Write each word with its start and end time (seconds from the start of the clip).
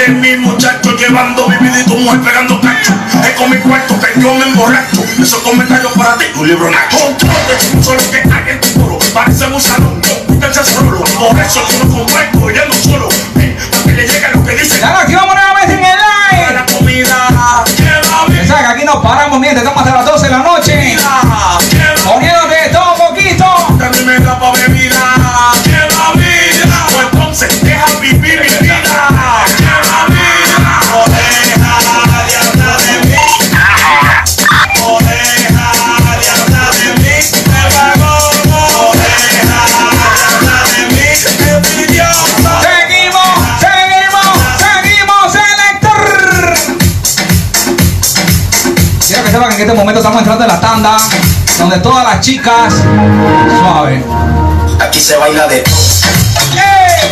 de 0.00 0.08
mi 0.08 0.36
muchacho 0.36 0.96
llevando 0.96 1.46
mi 1.48 1.56
y 1.56 1.84
tu 1.84 1.96
mujer 1.96 2.20
pegando 2.20 2.60
cacho. 2.60 2.94
Es 3.22 3.36
con 3.36 3.50
mi 3.50 3.58
cuarto 3.58 4.00
que 4.00 4.20
yo 4.20 4.32
me 4.34 4.44
emborracho. 4.46 5.04
Esos 5.20 5.40
comentarios 5.40 5.92
para 5.92 6.16
ti, 6.16 6.24
tu 6.32 6.44
libro 6.44 6.70
nacho. 6.70 6.96
Control 6.96 7.36
de 7.48 7.82
solo 7.82 8.00
que 8.10 8.18
hay 8.18 8.52
en 8.52 8.60
tu 8.60 8.68
foro. 8.80 8.98
Parece 9.12 9.46
un 9.46 9.60
salón, 9.60 10.00
quítense 10.26 10.64
solo. 10.64 11.04
Por 11.04 11.38
eso 11.38 11.60
yo 11.68 11.84
no 11.84 11.94
comparto, 11.94 12.50
yendo 12.50 12.74
solo. 12.74 13.08
Eh, 13.40 13.56
para 13.70 13.84
que 13.84 13.92
le 13.92 14.08
llegue 14.08 14.28
lo 14.34 14.44
que 14.44 14.56
dice. 14.56 14.80
Ya 14.80 15.00
aquí 15.00 15.14
vamos 15.14 15.34
nuevamente 15.34 15.72
en 15.74 15.84
el 15.84 15.98
live. 15.98 16.54
La 16.54 16.66
comida, 16.66 17.64
lleva 17.76 18.26
Ya 18.28 18.46
sabes 18.46 18.66
que 18.66 18.72
aquí 18.72 18.84
nos 18.84 19.02
paramos, 19.02 19.38
miren, 19.38 19.58
estamos 19.58 19.82
hasta 19.82 19.96
las 19.96 20.06
12 20.06 20.19
momento 49.80 50.00
estamos 50.00 50.18
entrando 50.18 50.44
en 50.44 50.50
la 50.50 50.60
tanda 50.60 50.96
donde 51.58 51.78
todas 51.78 52.04
las 52.04 52.20
chicas 52.20 52.74
suave. 53.60 54.04
Aquí 54.78 55.00
se 55.00 55.16
baila 55.16 55.46
de 55.46 55.60
todo. 55.60 55.74
¡Ey! 56.52 57.10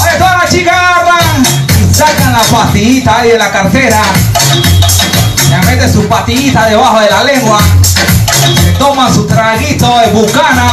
Oye, 0.00 0.18
todas 0.18 0.38
las 0.38 0.50
chicas 0.50 0.74
sacan 1.92 2.32
la 2.32 2.42
pastillita 2.42 3.18
ahí 3.18 3.30
de 3.30 3.38
la 3.38 3.50
cartera. 3.50 4.02
Se 5.48 5.56
meten 5.66 5.92
su 5.92 6.06
pastillita 6.06 6.66
debajo 6.66 7.00
de 7.00 7.10
la 7.10 7.24
lengua. 7.24 7.58
Se 7.82 8.70
toman 8.78 9.12
su 9.12 9.26
traguito 9.26 9.98
de 9.98 10.06
bucana. 10.12 10.72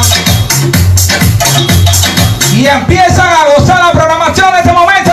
Y 2.53 2.67
empiezan 2.67 3.27
a 3.27 3.58
gozar 3.58 3.80
la 3.80 3.92
programación 3.92 4.49
en 4.49 4.55
este 4.55 4.72
momento. 4.72 5.06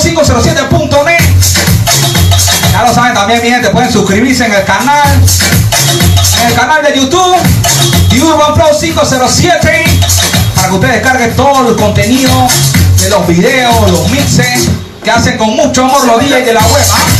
507.net. 0.00 1.20
Ya 2.72 2.82
lo 2.84 2.94
saben 2.94 3.12
también, 3.12 3.42
mi 3.42 3.50
gente, 3.50 3.68
pueden 3.68 3.92
suscribirse 3.92 4.46
en 4.46 4.54
el 4.54 4.64
canal. 4.64 5.08
En 6.40 6.48
el 6.48 6.54
canal 6.54 6.82
de 6.82 6.98
YouTube, 6.98 7.36
The 8.08 8.22
Urban 8.22 8.54
Flow 8.54 8.80
507. 8.80 9.84
Para 10.54 10.68
que 10.68 10.74
ustedes 10.74 11.02
carguen 11.02 11.36
todo 11.36 11.68
el 11.68 11.76
contenido 11.76 12.32
de 13.02 13.10
los 13.10 13.26
videos, 13.26 13.90
los 13.90 14.08
mixes 14.10 14.68
que 15.04 15.10
hacen 15.10 15.36
con 15.36 15.50
mucho 15.50 15.84
amor 15.84 16.06
los 16.06 16.20
DJs 16.20 16.46
de 16.46 16.52
la 16.54 16.60
web. 16.60 16.84
¿ah? 16.92 17.19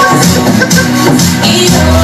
Y 1.61 1.65
yo, 1.69 2.01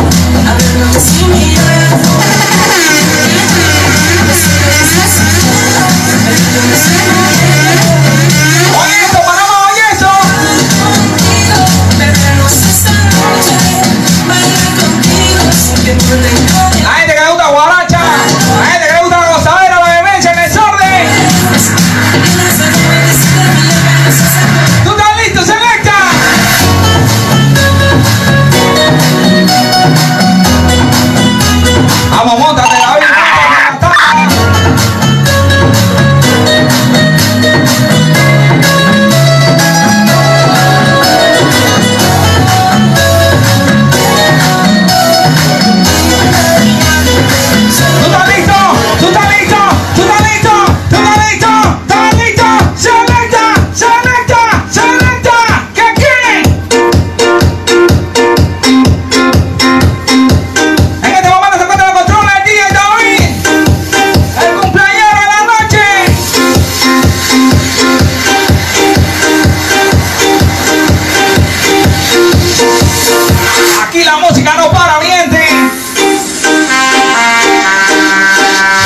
la 74.08 74.18
música 74.20 74.54
no 74.56 74.72
para, 74.72 75.00
miente. 75.00 75.46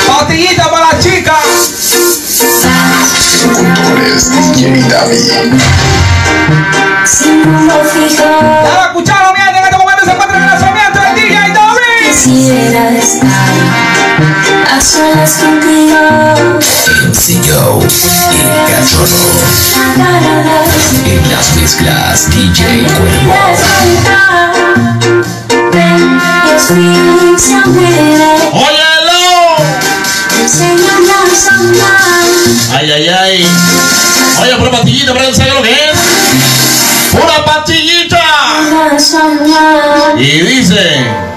Botellita 0.08 0.68
para 0.68 0.92
la 0.92 0.98
chica. 0.98 1.36
Controles 3.54 4.30
DJ 4.32 4.82
David. 4.88 5.54
Sin 7.04 7.44
rumbo 7.44 7.84
fijo, 7.84 8.24
Ya 8.24 8.72
lo 8.74 8.82
escucharon, 8.82 9.32
miente. 9.34 9.58
En 9.58 9.64
este 9.64 9.78
momento 9.78 10.04
se 10.04 10.10
encuentra 10.10 10.38
el 10.38 10.46
lanzamiento 10.46 11.00
del 11.00 11.14
DJ 11.14 11.52
David. 11.52 12.08
quisiera 12.24 12.90
estar 12.90 13.28
a 14.74 14.80
solas 14.80 15.34
contigo. 15.34 16.32
Y 18.30 18.42
la, 18.42 18.80
En 21.04 21.22
las 21.30 21.54
mezclas 21.54 22.30
DJ 22.30 22.86
Cuervo. 22.86 23.34
Ay, 32.74 32.90
ay, 32.90 33.08
ay. 33.08 33.46
Oye, 34.40 34.56
pura 34.56 34.70
pastillita, 34.70 35.12
pero 35.12 35.34
¿sabes 35.34 35.54
lo 35.54 35.62
que 35.62 35.70
es? 35.70 37.12
¡Pura 37.12 37.44
pastillita! 37.44 38.20
Y 40.18 40.40
dice. 40.40 41.31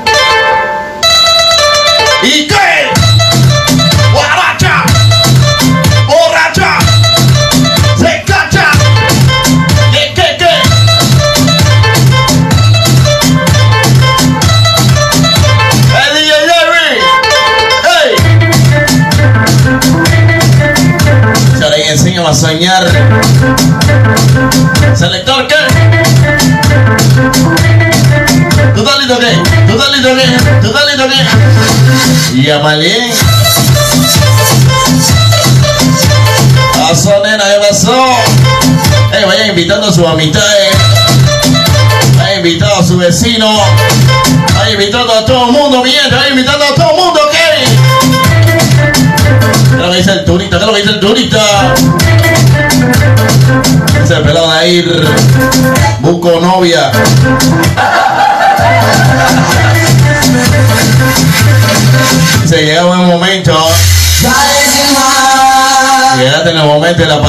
Yamalín. 32.46 33.12
Pasó, 36.80 37.24
nena, 37.24 37.44
¿qué 37.44 37.68
pasó? 37.68 38.06
Eh, 39.14 39.26
vayan 39.26 39.50
invitando 39.50 39.88
a 39.88 39.92
sus 39.92 40.06
amistades. 40.06 40.76
Vayan 42.18 42.38
invitando 42.38 42.76
a 42.76 42.84
su 42.84 42.98
vecino. 42.98 43.48
Vayan 44.58 44.74
invitando 44.74 45.14
a 45.14 45.26
todo 45.26 45.48
el 45.48 45.52
mundo, 45.54 45.84
mi 45.84 45.90
gente. 45.90 46.16
Vayan 46.16 46.34
invitando 46.34 46.66
a 46.66 46.76
todo 46.76 46.92
el 46.92 46.96
mundo, 46.98 47.20
¿ok? 47.26 47.36
¿Qué 49.70 49.76
es 49.76 49.82
lo 49.82 49.92
que 49.92 49.98
dice 49.98 50.12
el 50.12 50.26
turista? 50.26 50.58
¿Qué 50.58 50.64
es 50.64 50.68
lo 50.68 50.74
que 50.74 50.82
dice 50.82 50.94
el 50.94 51.00
turista? 51.00 51.74
Ese 54.04 54.16
pelado 54.18 54.52
de 54.52 54.70
ir. 54.70 55.08
Busco 56.02 56.40
novia. 56.40 56.92
Se 62.48 62.58
llega 62.64 62.86
un 62.86 63.08
momento. 63.08 63.54
Llegaste 66.18 66.50
en 66.50 66.58
el 66.58 66.66
momento 66.66 67.02
de 67.02 67.08
la 67.08 67.22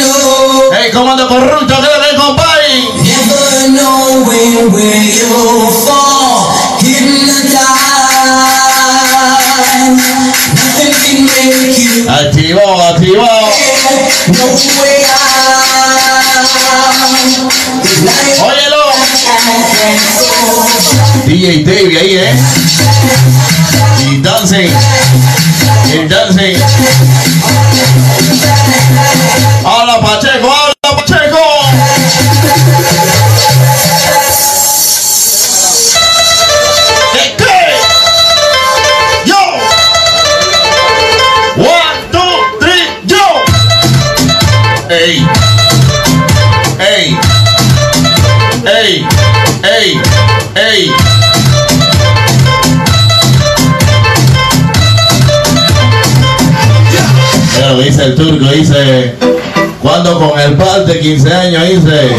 low. 0.00 0.70
Hey, 0.72 0.90
comando 0.92 1.28
corrupto, 1.28 1.66
¿qué 1.66 1.82
es 1.82 1.96
lo 1.96 2.02
que 2.02 2.10
hay, 2.10 2.16
compadre? 2.16 2.52
Nothing 18.02 18.40
can 18.40 18.61
DJ 21.26 21.64
Davey 21.64 21.96
ahí, 21.96 22.16
¿eh? 22.16 22.34
Y 24.10 24.20
dancing. 24.20 24.70
Y 25.94 26.08
dancing. 26.08 26.56
¡Habla 29.64 30.00
Pacheco! 30.00 30.31
¡Habla 30.31 30.31
el 61.02 61.22
par 61.22 61.32
de 61.32 61.32
15 61.32 61.34
años 61.34 61.62
dice, 61.68 62.16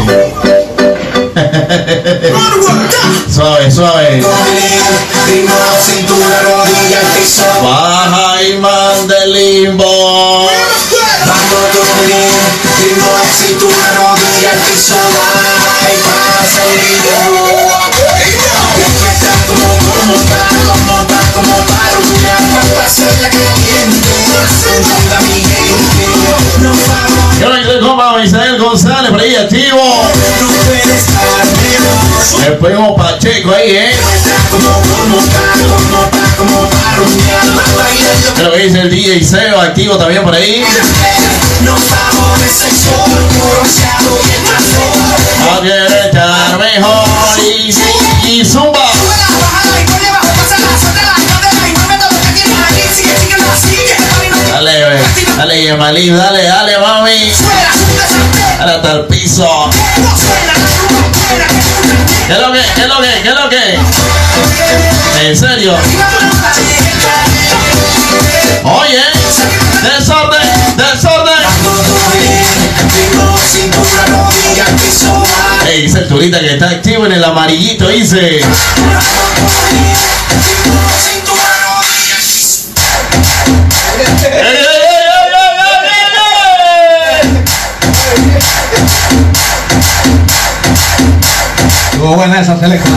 suave, 3.34 3.70
suave, 3.70 4.22
baja 7.62 8.42
y 8.42 8.58
manda 8.58 9.24
el 9.24 9.32
limbo. 9.32 10.50
Como, 20.04 20.14
para, 20.28 20.48
como 20.66 20.96
para, 21.06 21.32
como 21.32 21.56
para 21.66 21.96
un 21.98 22.26
alma, 22.26 22.60
pasarla 22.76 23.28
caliente. 23.30 24.12
Encanta 24.76 25.20
mi. 25.20 25.53
Hice 26.64 27.78
como 27.80 28.18
Isael 28.20 28.58
González, 28.58 29.10
por 29.10 29.20
ahí 29.20 29.34
activo. 29.36 29.80
El 32.46 32.52
primo 32.58 32.96
Pacheco 32.96 33.54
ahí, 33.54 33.70
¿eh? 33.76 33.94
Lo 38.42 38.52
que 38.52 38.58
dice 38.58 38.80
el 38.80 38.90
DJ 38.90 39.24
Seo, 39.24 39.60
activo 39.60 39.96
también 39.96 40.22
por 40.22 40.34
ahí. 40.34 40.64
Quiere 45.60 46.06
estar 46.06 46.58
mejor 46.58 47.08
y, 47.42 47.74
y 48.28 48.44
zumba. 48.44 48.84
Dale, 54.52 55.00
dale, 55.36 55.62
Yemalí, 55.62 56.10
dale, 56.10 56.43
Dale 58.58 58.72
hasta 58.72 58.92
el 58.92 59.06
piso. 59.06 59.70
¿Qué 62.26 62.32
es 62.32 62.38
lo 62.40 62.52
que? 62.52 62.60
¿Qué 62.74 62.80
es 62.82 62.88
lo 62.88 63.00
que? 63.00 63.22
¿Qué 63.22 63.28
es 63.28 63.34
lo 63.34 63.48
que? 63.48 63.78
¿En 65.28 65.36
serio? 65.36 65.76
Oye, 68.64 69.04
desorden, 69.82 70.76
desorden. 70.76 71.44
Ey, 75.66 75.82
dice 75.82 75.98
el 75.98 76.08
turista 76.08 76.40
que 76.40 76.54
está 76.54 76.70
activo 76.70 77.06
en 77.06 77.12
el 77.12 77.22
amarillito, 77.24 77.88
dice. 77.88 78.40
Buena 92.26 92.40
esa 92.40 92.58
selección. 92.58 92.94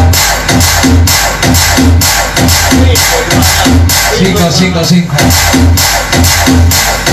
5, 4.19 4.39
5, 4.51 4.79
5. 4.83 5.15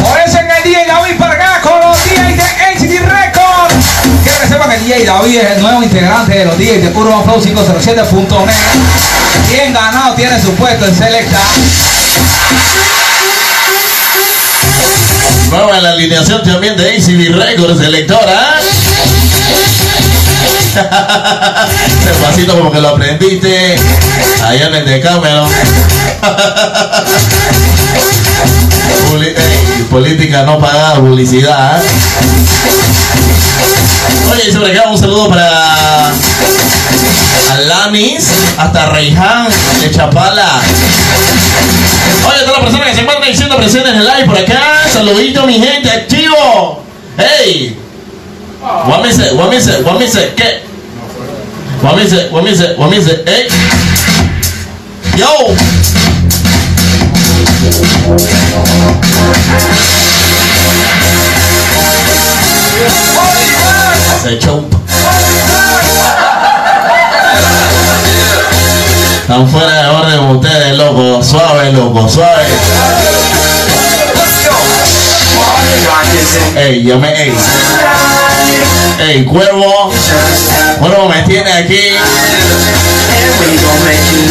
Por 0.02 0.20
eso 0.20 0.38
en 0.38 0.50
el 0.50 0.62
DJ 0.62 0.86
David 0.86 1.16
para 1.18 1.34
acá 1.34 1.60
con 1.60 1.80
los 1.80 1.98
DJs 2.04 2.36
de 2.36 2.44
NCT 2.74 3.00
Record. 3.00 3.72
Quiero 4.22 4.40
que 4.40 4.48
sepan 4.48 4.70
que 4.70 4.76
el 4.76 4.84
DJ 4.84 5.04
David 5.06 5.36
es 5.38 5.50
el 5.56 5.62
nuevo 5.62 5.82
integrante 5.82 6.38
de 6.38 6.44
los 6.44 6.56
DJs 6.56 6.82
de 6.82 6.92
Urban 6.94 7.24
Flow 7.24 7.40
507.net. 7.40 8.54
Bien 9.50 9.72
ganado 9.72 10.14
tiene 10.14 10.40
su 10.40 10.54
puesto 10.54 10.86
en 10.86 10.94
Selecta. 10.94 11.40
Nueva 15.50 15.80
la 15.80 15.90
alineación 15.90 16.42
también 16.44 16.76
de 16.76 16.96
ACB 16.96 17.34
Records, 17.34 17.80
electora. 17.80 18.60
Ese 20.74 22.14
pasito 22.20 22.56
como 22.56 22.72
que 22.72 22.80
lo 22.80 22.88
aprendiste 22.88 23.76
allá 24.44 24.66
en 24.66 24.74
el 24.74 24.84
ey, 29.22 29.86
política 29.90 30.42
no 30.42 30.58
pagada, 30.58 30.96
publicidad. 30.96 31.80
¿eh? 31.80 31.88
Oye, 34.32 34.52
sobre 34.52 34.72
acá 34.72 34.90
un 34.90 34.98
saludo 34.98 35.28
para 35.28 36.12
Alanis, 37.52 38.26
hasta 38.58 38.86
Reiján 38.86 39.48
de 39.80 39.90
Chapala. 39.90 40.60
Oye, 42.26 42.38
todas 42.40 42.56
las 42.56 42.64
personas 42.64 42.88
que 42.88 42.94
se 42.94 43.00
encuentran 43.02 43.30
diciendo 43.30 43.56
presentes 43.56 43.92
en 43.92 44.00
el 44.00 44.04
live 44.04 44.24
por 44.26 44.38
acá, 44.38 44.88
saludito 44.92 45.46
mi 45.46 45.60
gente, 45.60 45.90
activo. 45.90 46.82
Hey, 47.16 47.76
what 48.60 49.02
me 49.02 49.12
say, 49.12 49.32
what. 49.34 49.52
What 51.84 51.96
me 51.96 52.06
say, 52.06 52.30
what 52.30 52.42
me 52.42 52.54
say, 52.54 52.74
what 52.78 52.90
me 52.90 52.98
say, 52.98 53.22
hey. 53.26 53.46
Yo. 55.18 55.54
Se 64.22 64.38
chompa. 64.38 64.78
Están 69.20 69.46
fuera 69.50 69.82
de 69.82 69.88
orden 69.90 70.36
ustedes, 70.36 70.78
loco. 70.78 71.22
Suave, 71.22 71.70
loco, 71.72 72.08
suave. 72.08 72.46
Ey, 76.56 76.82
yo 76.82 76.98
me, 76.98 77.08
ey. 77.08 77.34
Ey, 78.98 79.24
cuervo. 79.24 79.92
Cuervo 80.78 81.08
me 81.08 81.22
tiene 81.22 81.52
aquí. 81.52 81.96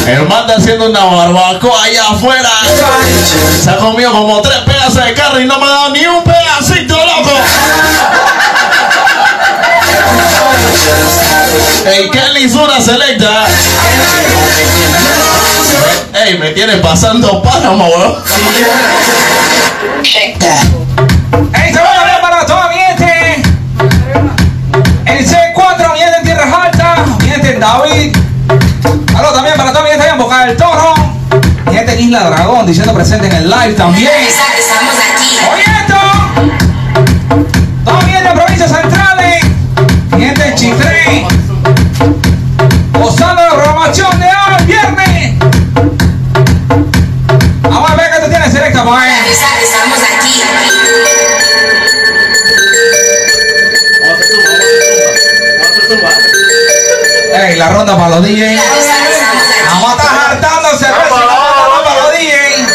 El 0.08 0.28
man 0.28 0.50
haciendo 0.50 0.90
una 0.90 1.06
barbacoa 1.06 1.84
allá 1.84 2.10
afuera. 2.10 2.50
Se 3.62 3.70
ha 3.70 3.78
comido 3.78 4.12
como 4.12 4.42
tres 4.42 4.60
pedazos 4.60 5.06
de 5.06 5.14
carne 5.14 5.42
y 5.42 5.46
no 5.46 5.60
me 5.60 5.66
ha 5.66 5.70
dado 5.70 5.90
ni 5.90 6.06
un 6.06 6.24
pedacito, 6.24 6.96
loco. 6.96 7.32
Ey, 11.86 12.10
Kelly 12.10 12.50
Sura 12.50 12.82
selecta. 12.82 13.46
Ey, 16.26 16.38
me 16.38 16.52
tiene 16.52 16.78
pasando 16.78 17.42
Panamá, 17.42 17.86
weón. 17.88 18.24
¡Ey, 20.04 20.36
se 20.40 20.83
David. 27.64 28.14
Aló 29.18 29.32
también 29.32 29.56
para 29.56 29.72
toda 29.72 29.86
mi 29.86 29.92
gente 29.92 30.06
en 30.06 30.18
Boca 30.18 30.46
del 30.46 30.58
Toro. 30.58 30.94
Gente 31.72 31.94
en 31.94 32.00
Isla 32.02 32.30
Dragón, 32.30 32.68
diciendo 32.68 32.94
presente 32.94 33.28
en 33.28 33.34
el 33.34 33.50
live 33.50 33.74
también. 33.74 34.12
La 57.64 57.70
ronda 57.70 57.96
para 57.96 58.10
los 58.10 58.22
DJs. 58.24 58.62
Vamos 59.70 59.90
a 59.90 59.96
estar 59.96 60.32
hartando 60.32 60.70
cerveza. 60.78 61.10
Para 61.86 61.96
los 62.02 62.12
DJs. 62.12 62.68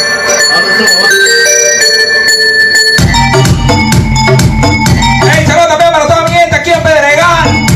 Ey, 5.37 5.47
saludos 5.47 5.69
también 5.69 5.93
para 5.93 6.07
toda 6.07 6.23
mi 6.23 6.31
gente 6.31 6.57
aquí 6.57 6.71
en 6.71 6.83
Pedregal. 6.83 7.67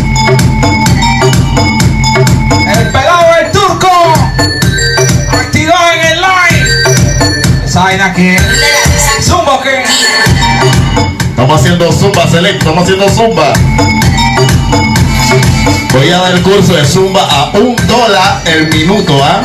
El 2.67 2.93
pelado 2.93 3.35
del 3.35 3.53
turco. 3.53 3.91
Activado 5.33 5.93
en 5.93 6.01
el 6.07 6.21
live. 6.23 6.67
Esa 7.67 7.81
vaina 7.81 8.15
que. 8.15 8.39
Zumba 9.21 9.61
que. 9.63 9.85
Estamos 11.29 11.61
haciendo 11.61 11.93
zumba 11.93 12.27
select, 12.27 12.59
estamos 12.61 12.85
haciendo 12.85 13.07
zumba. 13.11 13.53
Voy 15.93 16.11
a 16.11 16.19
dar 16.19 16.33
el 16.33 16.43
curso 16.43 16.75
de 16.75 16.85
zumba 16.85 17.23
a 17.25 17.51
un 17.59 17.77
dólar 17.87 18.43
el 18.47 18.69
minuto, 18.69 19.19
¿ah? 19.23 19.45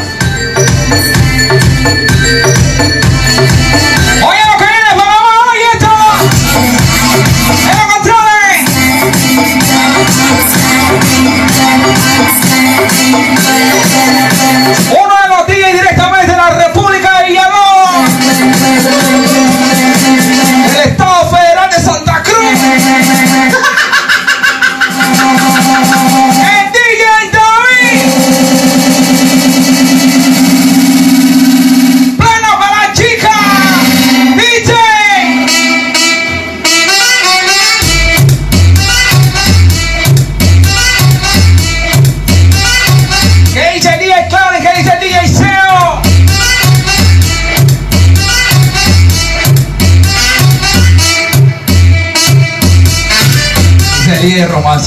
Oye 4.24 4.42
lo 4.46 4.58
que 4.58 4.66
viene, 4.66 4.92
por 4.94 5.04
favor, 5.06 5.48
oye 5.54 5.68
esto. 5.74 5.92
En 7.70 7.78
los. 7.90 8.08
Uno 14.90 15.16
de 15.22 15.28
los 15.30 15.48
DJs 15.48 15.74
directamente 15.74 16.32
de 16.32 16.38
la 16.38 16.50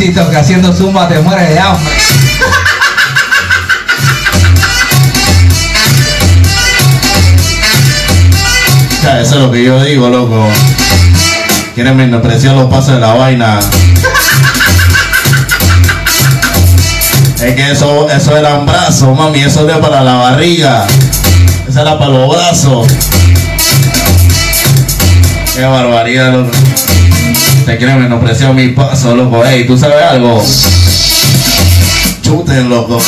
Que 0.00 0.19
haciendo 0.19 0.73
zumba 0.73 1.07
te 1.07 1.19
muere 1.19 1.47
de 1.47 1.61
hambre. 1.61 1.92
Sea, 9.02 9.21
eso 9.21 9.35
es 9.35 9.40
lo 9.42 9.50
que 9.52 9.62
yo 9.62 9.85
digo, 9.85 10.09
loco. 10.09 10.49
Quieren 11.75 11.99
menospreciar 11.99 12.54
los 12.54 12.71
pasos 12.71 12.95
de 12.95 13.00
la 13.00 13.12
vaina. 13.12 13.61
Es 17.42 17.54
que 17.54 17.71
eso, 17.71 18.09
eso 18.09 18.37
eran 18.38 18.64
brazos, 18.64 19.14
mami, 19.14 19.40
eso 19.40 19.69
era 19.69 19.83
para 19.83 20.02
la 20.02 20.14
barriga. 20.14 20.87
Eso 21.69 21.83
era 21.83 21.99
para 21.99 22.11
los 22.11 22.35
brazos. 22.35 22.87
Qué 25.54 25.62
barbaridad, 25.62 26.33
loco. 26.33 26.69
Te 27.64 27.76
quieren 27.76 28.00
menospreciar 28.00 28.54
mi 28.54 28.68
paso, 28.68 29.14
loco. 29.14 29.44
Ey, 29.44 29.66
¿tú 29.66 29.76
sabes 29.76 30.02
algo? 30.02 30.42
Chuten, 32.22 32.68
loco. 32.68 32.98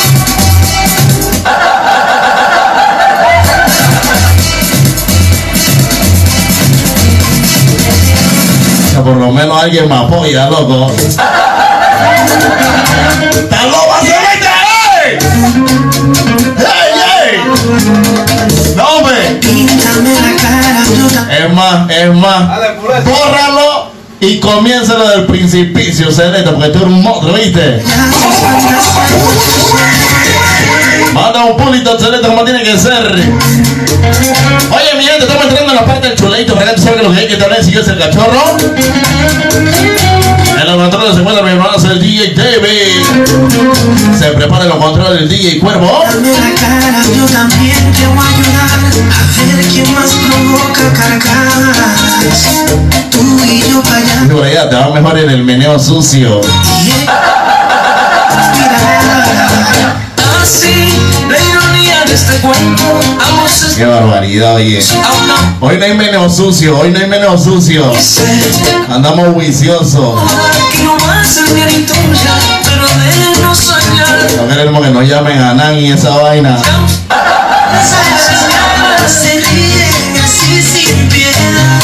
Que 8.91 8.99
por 9.01 9.17
lo 9.17 9.31
menos 9.31 9.63
alguien 9.63 9.89
me 9.89 9.95
apoya, 9.95 10.49
loco. 10.49 10.91
¡Está 10.95 11.31
loba, 13.65 13.99
Y 24.23 24.39
comiénzalo 24.39 25.05
del 25.09 25.25
principicio, 25.25 26.09
Celeste, 26.09 26.49
porque 26.51 26.69
tú 26.69 26.77
eres 26.77 26.93
un 26.93 27.03
monstruo, 27.03 27.33
¿viste? 27.33 27.83
Manda 31.13 31.43
un 31.43 31.57
pulito, 31.57 31.99
Celeste, 31.99 32.27
como 32.29 32.45
tiene 32.45 32.63
que 32.63 32.77
ser. 32.77 33.03
Oye, 33.11 34.95
mi 34.97 35.03
gente, 35.03 35.25
estamos 35.25 35.43
entrando 35.43 35.71
en 35.71 35.75
la 35.75 35.85
parte 35.85 36.07
del 36.07 36.17
chuleito, 36.17 36.57
que 36.57 36.65
tú 36.67 36.81
sabes 36.81 37.01
que 37.01 37.03
lo 37.03 37.13
que 37.13 37.19
hay 37.19 37.27
que 37.27 37.35
también 37.35 37.65
si 37.65 37.77
es 37.77 37.85
el 37.85 37.99
cachorro. 37.99 38.57
Los 40.83 40.91
controles 40.91 41.15
se 41.15 41.21
encuentra 41.21 41.45
mi 41.45 41.51
hermano, 41.51 41.71
el 41.91 41.99
DJ 42.01 42.33
David. 42.35 43.05
Se 44.19 44.25
prepara 44.31 44.65
los 44.65 44.75
controles 44.83 45.19
del 45.21 45.29
DJ 45.29 45.59
Cuervo. 45.59 46.03
Dame 46.05 46.27
la 46.27 46.53
cara, 46.59 47.01
yo 47.15 47.25
también 47.25 47.93
te 47.93 48.05
voy 48.07 48.17
a 48.17 48.27
ayudar 48.27 48.67
a 48.69 49.55
ver 49.55 49.65
quién 49.67 49.93
más 49.93 50.11
provoca 50.27 50.91
carcajadas. 50.91 51.87
Tú 53.11 53.21
y 53.45 53.63
yo 53.71 53.81
para 53.81 53.95
allá. 53.95 54.69
Te 54.69 54.75
va 54.75 54.89
mejor 54.89 55.19
en 55.19 55.29
el 55.29 55.45
meneo 55.45 55.79
sucio. 55.79 56.41
La 60.27 61.12
Qué 63.75 63.85
barbaridad, 63.85 64.55
oye. 64.55 64.79
Hoy 65.59 65.77
no 65.77 65.85
hay 65.85 65.93
meneo 65.95 66.29
sucio, 66.29 66.77
hoy 66.77 66.91
no 66.91 66.99
hay 66.99 67.07
meneo 67.07 67.35
sucio. 67.37 67.91
Andamos 68.87 69.35
viciosos. 69.35 70.21
no 74.37 74.47
queremos 74.47 74.85
que 74.85 74.91
nos 74.91 75.07
llamen 75.07 75.41
a 75.41 75.53
Nan 75.55 75.75
y 75.75 75.91
esa 75.91 76.09
vaina. 76.17 76.57
Se 79.07 79.39
ríen 79.39 80.15
así 80.23 80.61
sin 80.61 81.09
piedad, 81.09 81.81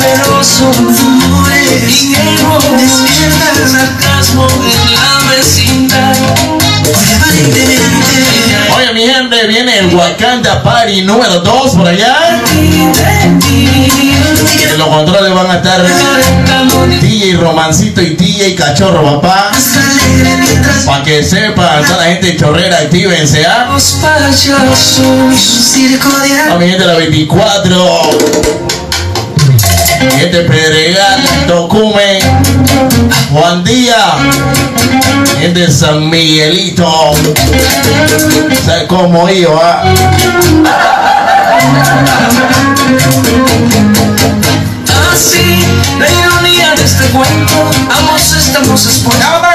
pero 0.00 0.44
son 0.44 0.74
rumores 0.96 2.02
y 2.02 2.14
despierta 2.76 3.50
el 3.56 3.68
sarcasmo 3.68 4.46
en 4.46 4.94
la 4.94 5.30
vecindad. 5.30 6.67
Oye, 8.76 8.92
mi 8.94 9.02
gente, 9.02 9.46
viene 9.46 9.78
el 9.78 9.94
Wakanda 9.94 10.62
Party 10.62 11.02
número 11.02 11.40
2 11.40 11.74
por 11.74 11.88
allá. 11.88 12.16
Los 14.76 14.88
controles 14.88 15.34
van 15.34 15.50
a 15.50 15.54
estar 15.56 15.84
DJ 17.00 17.36
Romancito 17.36 18.00
y 18.00 18.10
DJ 18.10 18.54
Cachorro, 18.54 19.20
papá. 19.20 19.50
Para 20.86 21.02
que 21.02 21.22
sepan, 21.22 21.84
toda 21.84 21.98
la 21.98 22.04
gente 22.04 22.36
chorrera, 22.36 22.78
actívense, 22.78 23.44
¿ah? 23.44 23.68
los 23.72 23.96
payasos. 24.00 24.98
Un 25.00 25.36
circo 25.36 26.08
de 26.20 26.52
A 26.52 26.56
mi 26.58 26.68
gente 26.68 26.84
la 26.86 26.94
24. 26.94 28.10
Mi 30.00 30.10
gente 30.12 30.40
Pedregal, 30.42 31.20
Tocumen, 31.46 32.20
Juan 33.32 33.64
Díaz. 33.64 34.14
Gente 35.38 35.60
de 35.60 35.70
San 35.70 36.08
Miguelito. 36.10 37.12
¿Sabes 38.64 38.84
cómo 38.88 39.26
ah? 39.60 39.82
Así, 45.12 45.64
la 45.98 46.10
ironía 46.10 46.74
de 46.74 46.84
este 46.84 47.04
cuento, 47.06 47.70
ambos 47.90 48.32
estamos 48.32 48.86
expuestos. 48.86 49.47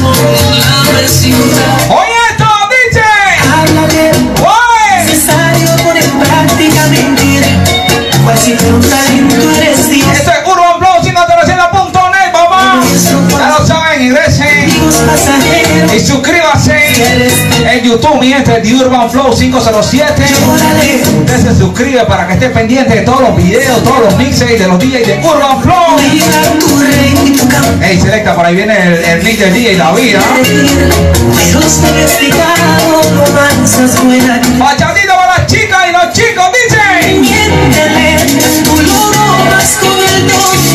mismo 0.00 0.12
la 0.54 0.98
presión. 0.98 1.57
Pasajero. 15.08 15.94
Y 15.94 16.00
suscríbase 16.00 16.74
en 17.70 17.82
YouTube, 17.82 18.20
mi 18.20 18.28
gente, 18.28 18.52
The 18.62 18.74
Urban 18.74 19.10
Flow 19.10 19.34
507. 19.34 20.22
Órale. 20.46 21.02
Usted 21.20 21.42
se 21.42 21.58
suscribe 21.58 22.04
para 22.04 22.26
que 22.26 22.34
esté 22.34 22.50
pendiente 22.50 22.94
de 22.94 23.00
todos 23.02 23.20
los 23.22 23.36
videos, 23.36 23.82
todos 23.82 24.00
los 24.00 24.16
mixes 24.16 24.58
de 24.58 24.66
los 24.66 24.78
DJs 24.78 25.06
de 25.06 25.20
Urban 25.24 25.62
Flow. 25.62 25.96
Hey, 27.80 27.98
selecta, 28.00 28.34
por 28.34 28.44
ahí 28.44 28.56
viene 28.56 28.76
el, 28.76 29.04
el 29.04 29.22
mix 29.22 29.38
del 29.38 29.54
DJ 29.54 29.76
David, 29.76 30.16
¿ah? 30.16 30.36
Bachatito 34.58 35.14
para 35.14 35.38
las 35.38 35.46
chicas 35.46 35.78
y 35.88 35.92
los 35.92 36.12
chicos. 36.12 36.44
Miéntele, 37.20 38.18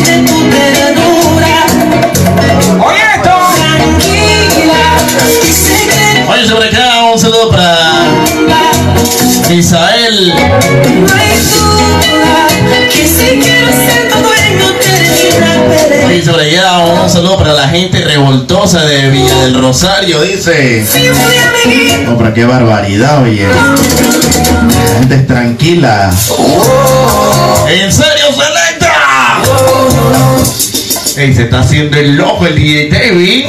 de 0.04 0.33
Oye, 16.06 16.24
sobre 16.24 16.44
allá, 16.44 16.78
un 16.78 17.10
saludo 17.10 17.36
para 17.36 17.52
la 17.52 17.68
gente 17.68 18.00
revoltosa 18.04 18.84
de 18.86 19.10
Villa 19.10 19.34
del 19.42 19.60
Rosario, 19.60 20.22
dice. 20.22 20.86
No, 22.06 22.16
pero 22.16 22.32
qué 22.32 22.44
barbaridad, 22.44 23.22
oye. 23.22 23.46
La 23.46 24.98
gente 24.98 25.14
es 25.16 25.26
tranquila. 25.26 26.10
¿En 27.68 27.92
serio, 27.92 28.26
Selecta? 28.30 29.42
Ey, 31.16 31.34
se 31.34 31.42
está 31.42 31.60
haciendo 31.60 31.96
el 31.98 32.16
loco 32.16 32.46
el 32.46 32.56
DJ 32.56 32.88
David. 32.88 33.46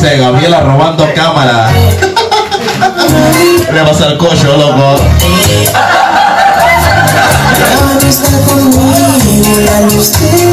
Dice 0.00 0.16
Gabriela 0.16 0.60
robando 0.60 1.12
cámara. 1.12 1.72
Le 3.72 3.82
pasa 3.82 4.06
el 4.06 4.16
cocho, 4.16 4.56
loco. 4.56 4.94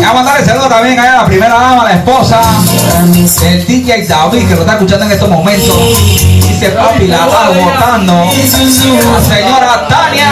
Vamos 0.02 0.28
a 0.28 0.44
saludo 0.44 0.68
también 0.68 1.00
a 1.00 1.18
la 1.18 1.26
primera 1.28 1.54
dama, 1.54 1.84
la 1.84 1.92
esposa 1.92 2.42
del 3.42 3.64
DJ 3.68 4.08
David, 4.08 4.48
que 4.48 4.56
lo 4.56 4.62
está 4.62 4.74
escuchando 4.74 5.06
en 5.06 5.12
estos 5.12 5.30
momentos. 5.30 5.78
Dice 6.48 6.72
papi, 6.72 7.06
la 7.06 7.28
va 7.28 7.50
votando. 7.50 8.26
La 8.26 9.22
señora 9.22 9.88
Tania. 9.88 10.32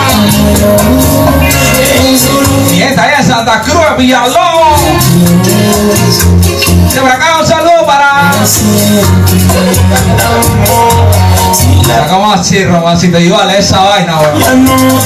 Y 2.73 2.81
esta 2.81 3.19
es 3.19 3.27
Santa 3.27 3.61
Cruz 3.61 3.75
de 3.75 3.95
Villalobos. 3.95 4.81
De 6.93 6.99
acá 6.99 7.37
un 7.39 7.45
saludo 7.45 7.72
para. 7.85 8.31
Para 11.87 12.07
¿Cómo 12.07 12.33
así, 12.33 12.65
romancito? 12.65 13.19
Igual 13.19 13.49
esa 13.51 13.79
vaina, 13.81 14.19
weón. 14.19 14.99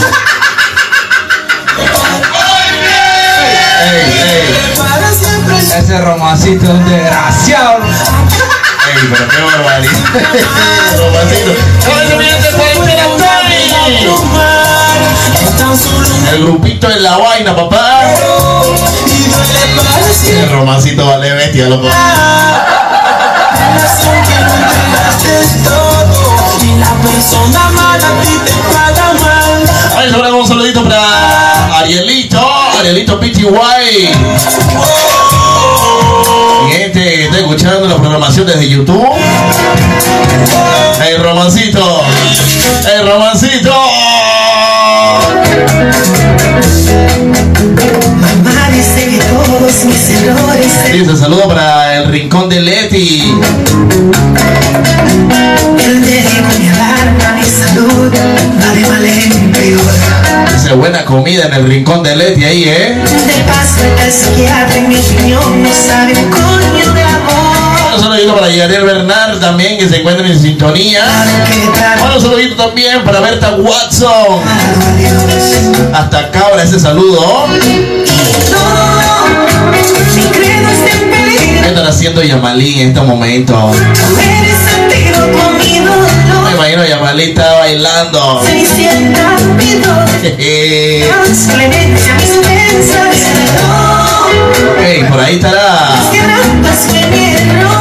Ese 5.78 6.02
romancito 6.02 6.66
es 6.66 6.72
un 6.72 6.90
desgraciado. 6.90 7.80
Ey, 7.84 9.10
pero 9.12 9.30
qué 9.30 9.42
barbaridad. 9.42 9.92
Romancito. 10.98 11.52
Tony. 11.86 12.28
El 16.32 16.44
grupito 16.44 16.90
en 16.90 17.04
la 17.04 17.18
vaina, 17.18 17.54
papá. 17.56 18.04
El 20.28 20.50
romancito 20.52 21.06
vale 21.06 21.34
bestia, 21.34 21.68
loco. 21.68 21.88
Relación 23.54 24.24
que 24.24 24.40
no 24.44 24.54
entregaste 24.56 25.60
todo. 25.64 26.58
Y 26.62 26.76
la 26.80 26.92
persona 27.02 27.70
mala 27.70 28.08
a 28.08 28.22
ti 28.22 28.38
te 28.46 28.54
paga 28.74 29.14
mal. 29.14 29.64
Oye, 29.98 30.10
sobre 30.12 30.32
un 30.32 30.48
saludito 30.48 30.84
para 30.84 31.78
Arielito, 31.80 32.40
Arielito. 32.80 33.18
Mi 33.18 33.30
gente 36.72 37.26
está 37.26 37.38
escuchando 37.38 37.88
la 37.88 37.96
programación 37.96 38.46
desde 38.46 38.68
YouTube. 38.68 39.08
El 41.08 41.24
romancito, 41.24 42.02
el 42.94 43.08
romancito. 43.08 43.74
Mamá 48.22 48.70
dice 48.72 49.06
que 49.10 49.20
todos 49.26 49.86
mis 49.86 50.10
errores 50.22 50.72
Dice 50.94 51.16
saludo 51.18 51.48
para 51.48 51.98
el 51.98 52.12
rincón 52.12 52.50
de 52.50 52.62
Leti. 52.62 53.34
El 55.86 56.00
mi 56.00 56.68
alarma, 56.70 57.36
mi 57.36 57.44
salud. 57.44 58.12
Dice 60.54 60.74
buena 60.74 61.06
comida 61.06 61.46
en 61.46 61.54
el 61.54 61.68
rincón 61.68 62.04
de 62.04 62.16
Leti 62.16 62.44
ahí, 62.44 62.64
¿eh? 62.66 62.96
De 62.96 63.44
paso, 63.44 63.84
el 64.06 64.12
psiquiatra, 64.12 64.78
en 64.78 64.90
mi 64.90 64.96
opinión, 64.96 65.64
no 65.64 65.70
sabe 65.74 66.14
un 66.14 66.30
coño 66.30 66.97
saludito 68.08 68.36
para 68.36 68.50
Yadier 68.50 68.84
Bernard 68.84 69.40
también 69.40 69.78
que 69.78 69.90
se 69.90 69.98
encuentra 69.98 70.26
en 70.26 70.40
sintonía. 70.40 71.04
Bueno, 72.00 72.16
un 72.16 72.22
saludito 72.22 72.56
también 72.56 73.04
para 73.04 73.20
Berta 73.20 73.56
Watson. 73.58 74.40
Hasta 75.94 76.32
cabra 76.32 76.64
ese 76.64 76.80
saludo. 76.80 77.48
¿Qué 81.62 81.68
están 81.68 81.86
haciendo 81.86 82.24
Yamalí 82.24 82.82
en 82.82 82.88
este 82.90 83.02
momento? 83.02 83.72
Me 84.16 84.48
no. 85.82 86.52
imagino 86.56 86.86
Yamalí 86.86 87.24
está 87.24 87.54
bailando. 87.56 88.42
Cenicienta, 88.46 89.36
mi 89.58 89.74
dolor. 89.74 90.08
Jeje. 90.22 91.10
Más 91.10 91.54
clemencia, 91.54 92.14
mis 92.16 92.38
pensas. 92.38 93.16
No, 93.68 94.82
Ey, 94.82 95.04
por 95.04 95.20
ahí 95.20 95.36
estará. 95.36 95.97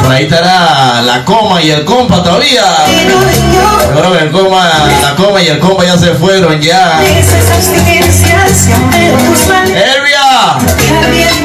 Por 0.07 0.15
ahí 0.15 0.23
estará 0.23 1.01
la 1.01 1.25
coma 1.25 1.61
y 1.61 1.69
el 1.69 1.83
compa 1.83 2.23
todavía. 2.23 2.63
Yo, 3.09 3.99
creo 3.99 4.13
que 4.13 4.23
el 4.23 4.31
coma, 4.31 4.71
la 5.01 5.15
coma 5.17 5.41
y 5.41 5.47
el 5.47 5.59
compa 5.59 5.83
ya 5.83 5.97
se 5.97 6.13
fueron 6.13 6.61
ya. 6.61 6.99
Area. 9.65 10.57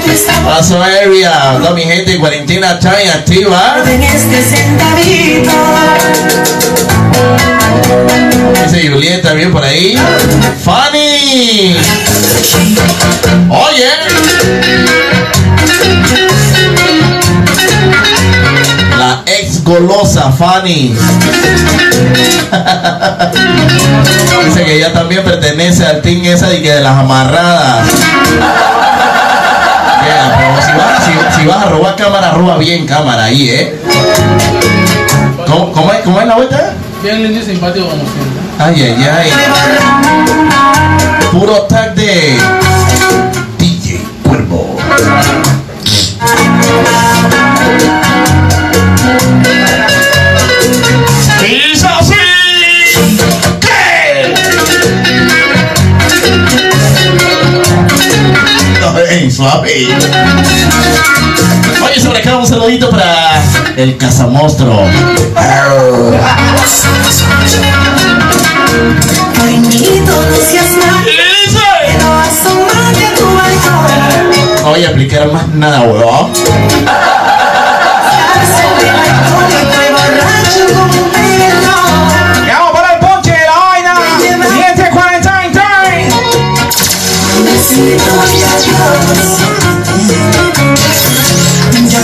Está 0.07 0.35
Paso 0.45 0.81
area. 0.81 1.57
Toda 1.59 1.73
mi 1.73 1.83
gente 1.83 2.13
en 2.13 2.21
cuarentena 2.21 2.79
time 2.79 3.11
activa. 3.13 3.83
Dice 8.65 8.89
Juliet 8.89 9.23
también 9.23 9.51
por 9.51 9.65
ahí. 9.65 9.99
Fanny. 10.63 11.77
Oye. 13.51 15.42
Golosa 19.65 20.31
Fanny. 20.33 20.95
Dice 24.45 24.65
que 24.65 24.77
ella 24.77 24.93
también 24.93 25.23
pertenece 25.25 25.87
al 25.87 26.03
team 26.03 26.25
esa 26.25 26.49
de 26.49 26.61
que 26.63 26.73
de 26.73 26.81
las 26.81 26.99
amarradas. 26.99 27.87
Pero 30.05 30.63
si 30.63 30.73
vas, 30.77 31.05
si- 31.05 31.41
si 31.41 31.47
vas 31.47 31.65
a 31.65 31.69
robar 31.71 31.95
cámara, 31.97 32.33
roba 32.33 32.57
bien 32.59 32.87
cámara 32.87 33.25
ahí, 33.25 33.51
¿eh? 33.51 33.81
¿Cómo, 35.47 35.73
cómo 35.73 35.93
es, 35.93 36.01
cómo 36.01 36.21
es 36.21 36.27
la 36.27 36.35
vuelta? 36.35 36.73
Bien 37.03 37.23
lindo 37.23 37.39
y 37.41 37.45
simpático 37.45 37.87
como 37.87 38.03
siempre. 38.03 38.43
Ay, 38.59 38.83
ay, 38.83 39.09
ay. 39.09 39.31
Puro 41.31 41.63
tag 41.63 41.95
de 41.95 42.37
DJ 43.59 44.01
Cuervo. 44.25 44.77
Ay, 59.13 59.31
suave. 59.31 59.89
Oye, 61.85 62.01
sobre 62.01 62.21
acá 62.21 62.39
un 62.39 62.47
saludito 62.47 62.89
para 62.89 63.43
el 63.77 63.99
cazamonstruo. 63.99 64.87
Cariñito, 69.37 70.13
no 70.13 70.37
seas 70.51 70.71
mal. 70.79 71.05
Dice. 71.05 71.99
No 72.01 72.21
asómate 72.21 73.13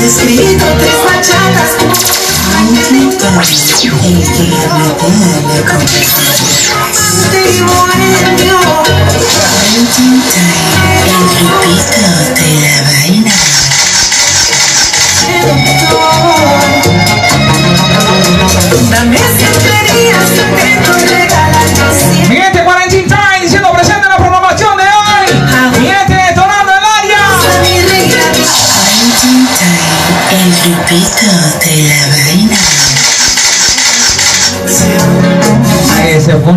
escrito 0.09 0.65
tres 0.79 0.99
bachatas. 1.05 1.77
Amiguitos, 2.57 3.49
el 3.83 4.25
que 4.25 4.57
habla 4.67 4.91
la 5.49 5.61
conversación. 5.71 6.73
Te 7.31 7.45
bohemio. 7.63 8.59
Amiguita, 9.69 10.45
el 11.05 11.23
repito 11.37 12.01
de 12.35 12.49
la 12.63 12.77
vaina. 12.83 13.35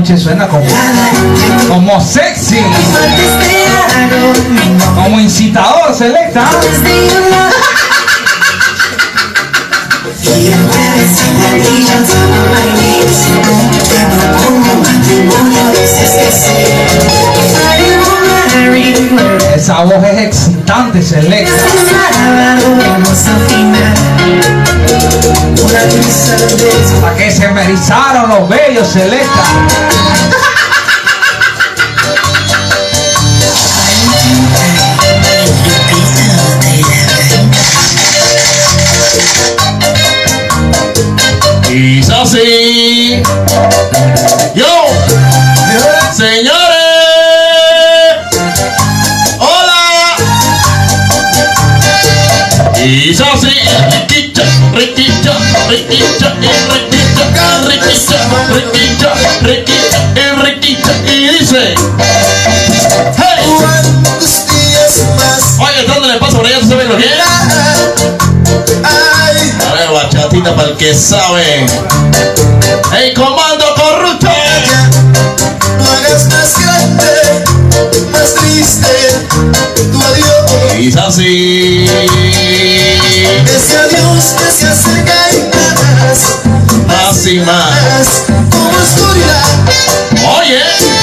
noche 0.01 0.17
suena 0.17 0.47
como, 0.47 0.65
como 1.67 2.01
sexy, 2.01 2.57
como 4.95 5.19
incitador, 5.19 5.93
selecta. 5.93 6.43
Esa 19.55 19.83
voz 19.83 20.03
es 20.03 20.17
excitante, 20.17 21.03
selecta. 21.03 21.53
¿Para 27.01 27.15
que 27.15 27.31
se 27.31 27.47
me 27.47 27.65
los 28.27 28.49
bellos 28.49 28.88
celestas? 28.91 29.47
bachatita 70.12 70.56
para 70.56 70.69
el 70.69 70.78
que 70.78 70.93
sabe. 70.93 71.65
¡El 72.97 73.13
comando 73.13 73.65
corrupto! 73.76 74.28
No 75.78 75.97
eres 75.97 76.26
más 76.26 76.60
grande, 76.60 77.43
más 78.12 78.34
triste, 78.36 79.28
tu 79.91 80.02
adiós. 80.02 80.80
Y 80.80 80.89
es 80.89 80.97
así. 80.97 81.86
Ese 83.45 83.78
adiós 83.78 84.24
que 84.38 84.52
se 84.52 84.67
acerca 84.67 85.13
y 85.32 85.50
más. 85.56 86.19
Más 86.88 87.28
y 87.28 87.39
más. 87.39 88.24
Como 88.50 88.69
oscuridad. 88.69 89.45
Oye. 90.39 91.00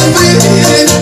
away. 0.00 0.97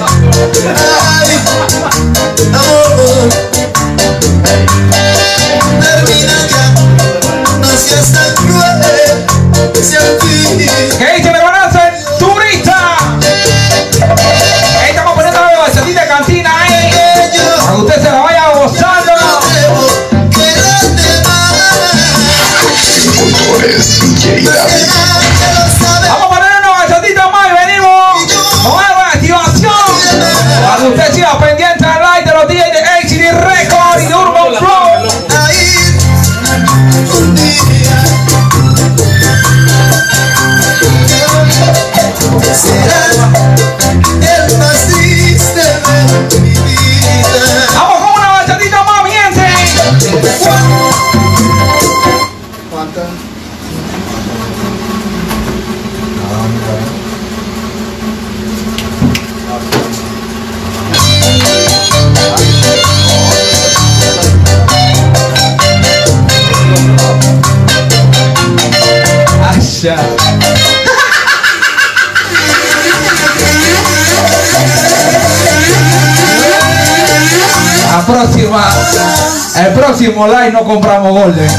el 79.57 79.73
próximo 79.73 80.27
live 80.27 80.53
no 80.53 80.65
compramos 80.65 81.13
Golden. 81.13 81.45
Eh. 81.45 81.53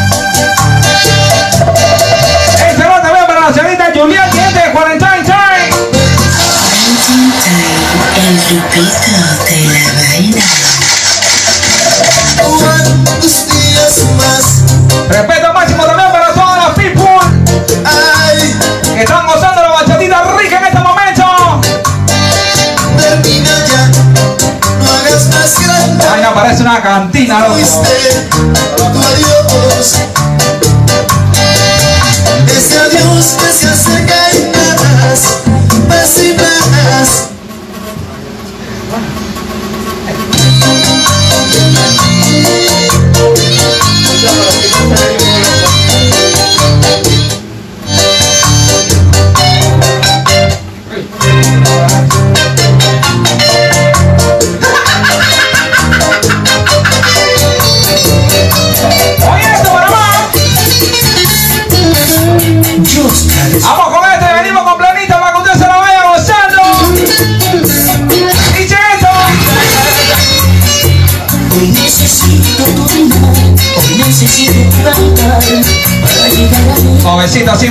Va 2.88 3.28
para 3.28 3.42
la 3.42 3.54
señorita 3.54 3.92
Julián, 3.94 4.30
cliente 4.30 4.60
de 4.60 4.72
Quarantine 4.72 5.24
Time. 5.24 5.70
El 8.16 8.38
de 9.46 9.62
la 9.74 9.84
vaina. 9.96 10.87
final. 27.28 28.37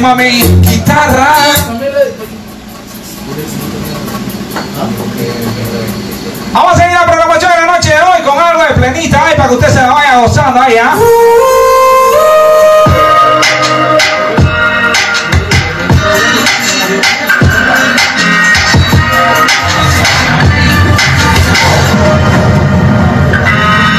Mami. 0.06 0.42
Guitarra. 0.60 1.34
Vamos 6.52 6.72
a 6.72 6.76
seguir 6.76 6.92
la 6.94 7.06
programación 7.06 7.50
de 7.50 7.58
la 7.58 7.66
noche 7.66 7.88
de 7.88 8.00
hoy 8.00 8.22
con 8.24 8.38
algo 8.38 8.62
de 8.62 8.74
plenita 8.74 9.26
ahí 9.26 9.36
para 9.36 9.48
que 9.48 9.54
usted 9.56 9.68
se 9.68 9.82
la 9.82 9.90
vaya 9.90 10.20
gozando 10.20 10.60
ahí, 10.60 10.76
¿ah? 10.78 10.96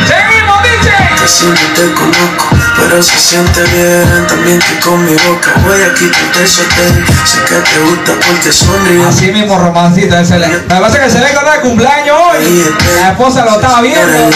Seguimos, 0.08 0.64
DJ. 0.64 2.57
Pero 2.90 3.04
se 3.04 3.18
siente 3.20 3.62
bien 3.64 4.28
también 4.28 4.60
que 4.60 4.80
con 4.80 5.04
mi 5.06 5.14
boca 5.14 5.52
voy 5.66 5.82
a 5.82 5.94
quitarte 5.94 6.44
ese 6.44 6.62
hotel. 6.62 7.06
Sé 7.26 7.40
que 7.44 7.56
te 7.56 7.80
gusta 7.80 8.14
porque 8.26 8.52
sonríes. 8.52 9.06
Así 9.08 9.32
mismo, 9.32 9.58
romancita. 9.58 10.22
ese 10.22 10.40
le- 10.40 10.48
Lo 10.48 10.54
que 10.68 10.76
pasa 10.76 10.98
es 10.98 11.04
que 11.04 11.10
se 11.10 11.20
le 11.20 11.26
está 11.28 11.52
de 11.52 11.60
cumpleaños 11.62 12.18
hoy. 12.18 12.66
La 13.02 13.10
esposa 13.10 13.44
lo 13.46 13.56
estaba 13.56 13.82
viendo. 13.82 14.30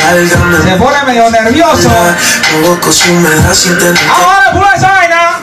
Se 0.63 0.75
pone 0.77 1.03
medio 1.05 1.29
nervioso. 1.29 1.89
Provoco 2.49 2.91
su 2.91 3.11
humedad 3.11 3.53
sin 3.53 3.77
tener 3.77 3.93
que 3.93 4.07
Ahora, 4.09 4.51
pura 4.51 4.73
esa 4.75 4.91
vaina. 4.91 5.39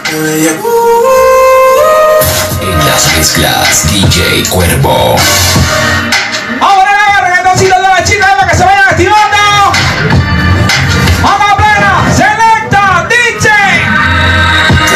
En 2.60 2.78
las 2.86 3.06
mezclas 3.16 3.84
DJ 3.90 4.44
Cuervo. 4.50 5.16
Ahora 6.60 6.90
la 6.92 7.20
reggaetoncito 7.26 7.74
de 7.76 7.82
la 7.82 7.88
para 8.36 8.50
que 8.50 8.56
se 8.56 8.64
vayan 8.64 8.84
activando. 8.88 9.18
Vamos 9.18 9.27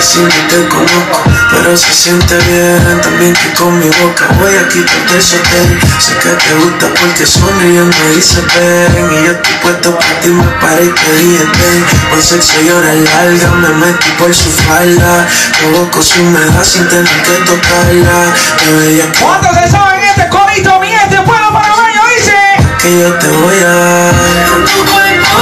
Casi 0.03 0.19
no 0.19 0.29
te 0.49 0.69
conozco, 0.69 1.23
pero 1.53 1.77
se 1.77 1.95
siente 1.95 2.37
bien 2.49 3.01
también 3.03 3.33
que 3.35 3.53
con 3.55 3.79
mi 3.79 3.87
boca 3.87 4.27
voy 4.41 4.53
a 4.57 4.67
quitarte 4.67 5.17
ese 5.17 5.37
hotel. 5.37 5.79
Sé 6.01 6.15
que 6.19 6.31
te 6.31 6.55
gusta 6.55 6.89
porque 7.01 7.25
sonriendo 7.25 7.97
dice 8.13 8.41
ven 8.53 9.13
y 9.13 9.27
yo 9.27 9.31
estoy 9.31 9.55
puesto 9.63 9.97
para 9.97 10.21
ti 10.21 10.31
me 10.31 10.43
paré 10.61 10.87
y 10.87 10.89
te 10.89 11.13
dije 11.13 11.45
ven. 11.45 11.85
Por 12.11 12.21
sexo 12.21 12.61
y 12.63 12.71
horas 12.71 12.97
largas 12.97 13.55
me 13.55 13.69
metí 13.69 14.11
por 14.19 14.35
su 14.35 14.51
falda, 14.51 15.29
provoco 15.61 16.03
su 16.03 16.21
humedad 16.21 16.65
sin 16.65 16.89
tener 16.89 17.23
que 17.23 17.35
tocarla. 17.47 18.35
¿Cuántos 19.21 19.57
se 19.57 19.71
saben 19.71 20.03
este 20.03 20.29
corito, 20.29 20.81
mi 20.81 20.93
este 20.93 21.21
pueblo 21.21 21.53
paraguayo? 21.53 22.01
Dice. 22.17 22.37
que 22.81 23.03
yo 23.03 23.15
te 23.15 23.29
voy 23.29 23.57
a 23.57 23.69
dar. 23.69 24.15
Tu 24.65 24.85
cuerpo 24.85 25.39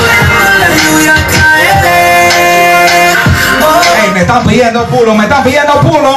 la 0.58 0.68
lluvia 0.68 1.14
me 4.20 4.26
están 4.26 4.44
pidiendo 4.44 4.86
pulo, 4.86 5.14
me 5.14 5.24
están 5.24 5.42
pidiendo 5.42 5.80
pulo. 5.80 6.14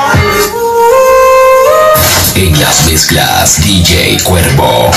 En 2.35 2.59
las 2.59 2.85
mezclas 2.85 3.61
DJ 3.61 4.17
Cuervo. 4.25 4.91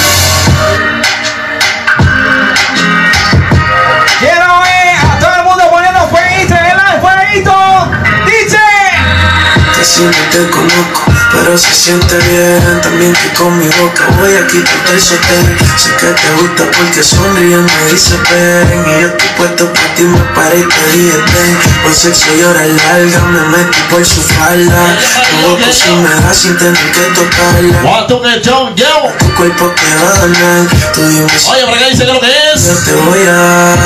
Casi 9.86 10.02
no 10.02 10.10
te 10.32 10.50
conozco, 10.50 11.04
pero 11.30 11.56
se 11.56 11.72
siente 11.72 12.16
bien 12.28 12.80
también 12.82 13.12
que 13.12 13.28
con 13.38 13.56
mi 13.56 13.68
boca 13.68 14.04
voy 14.18 14.34
a 14.34 14.44
quitarte 14.48 14.90
el 14.90 14.98
hotel. 14.98 15.56
Sé 15.76 15.90
que 15.94 16.06
te 16.08 16.30
gusta 16.42 16.64
porque 16.76 17.04
sonriendo 17.04 17.72
dice 17.88 18.16
ven 18.28 18.84
y 18.84 19.00
yo 19.02 19.06
estoy 19.06 19.28
puesto 19.36 19.72
para 19.72 19.94
ti 19.94 20.02
me 20.02 20.18
paré 20.34 20.58
y 20.58 20.64
te 20.64 20.90
dije 20.90 21.16
ven. 21.16 21.58
Por 21.84 21.94
sexo 21.94 22.26
y 22.36 22.42
horas 22.42 22.66
largas 22.66 23.22
me 23.26 23.40
metí 23.56 23.78
por 23.88 24.04
su 24.04 24.20
falda, 24.22 24.98
provoco 25.40 25.72
su 25.72 25.92
humedad 25.92 26.34
sin 26.34 26.58
tener 26.58 26.74
que 26.90 27.02
tocarla. 27.14 27.82
What 27.84 28.06
to 28.08 28.20
get 28.24 28.42
John, 28.44 28.74
yo. 28.74 29.12
Tu 29.20 29.34
cuerpo 29.36 29.70
te 29.70 29.94
va 30.02 30.10
a 30.10 30.18
donar, 30.18 30.66
tú 30.94 31.08
dime 31.08 31.30
si 31.38 31.48
Oye, 31.48 31.64
por 31.64 31.78
dice 31.78 32.04
que 32.06 32.12
lo 32.12 32.20
que 32.20 32.26
yo 32.26 32.54
es. 32.56 32.84
te 32.84 32.92
voy 32.92 33.20
a 33.20 33.32
dar. 33.32 33.78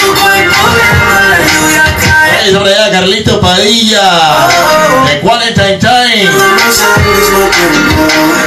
tu 0.00 0.14
cuerpo 0.14 0.56
la 1.12 1.38
lluvia 1.44 1.84
cae. 2.06 2.21
Sobre 2.50 2.74
allá 2.74 2.90
Carlito 2.90 3.40
Padilla. 3.40 4.48
De 5.06 5.20
Quarantine 5.20 5.78
Time. 5.78 6.30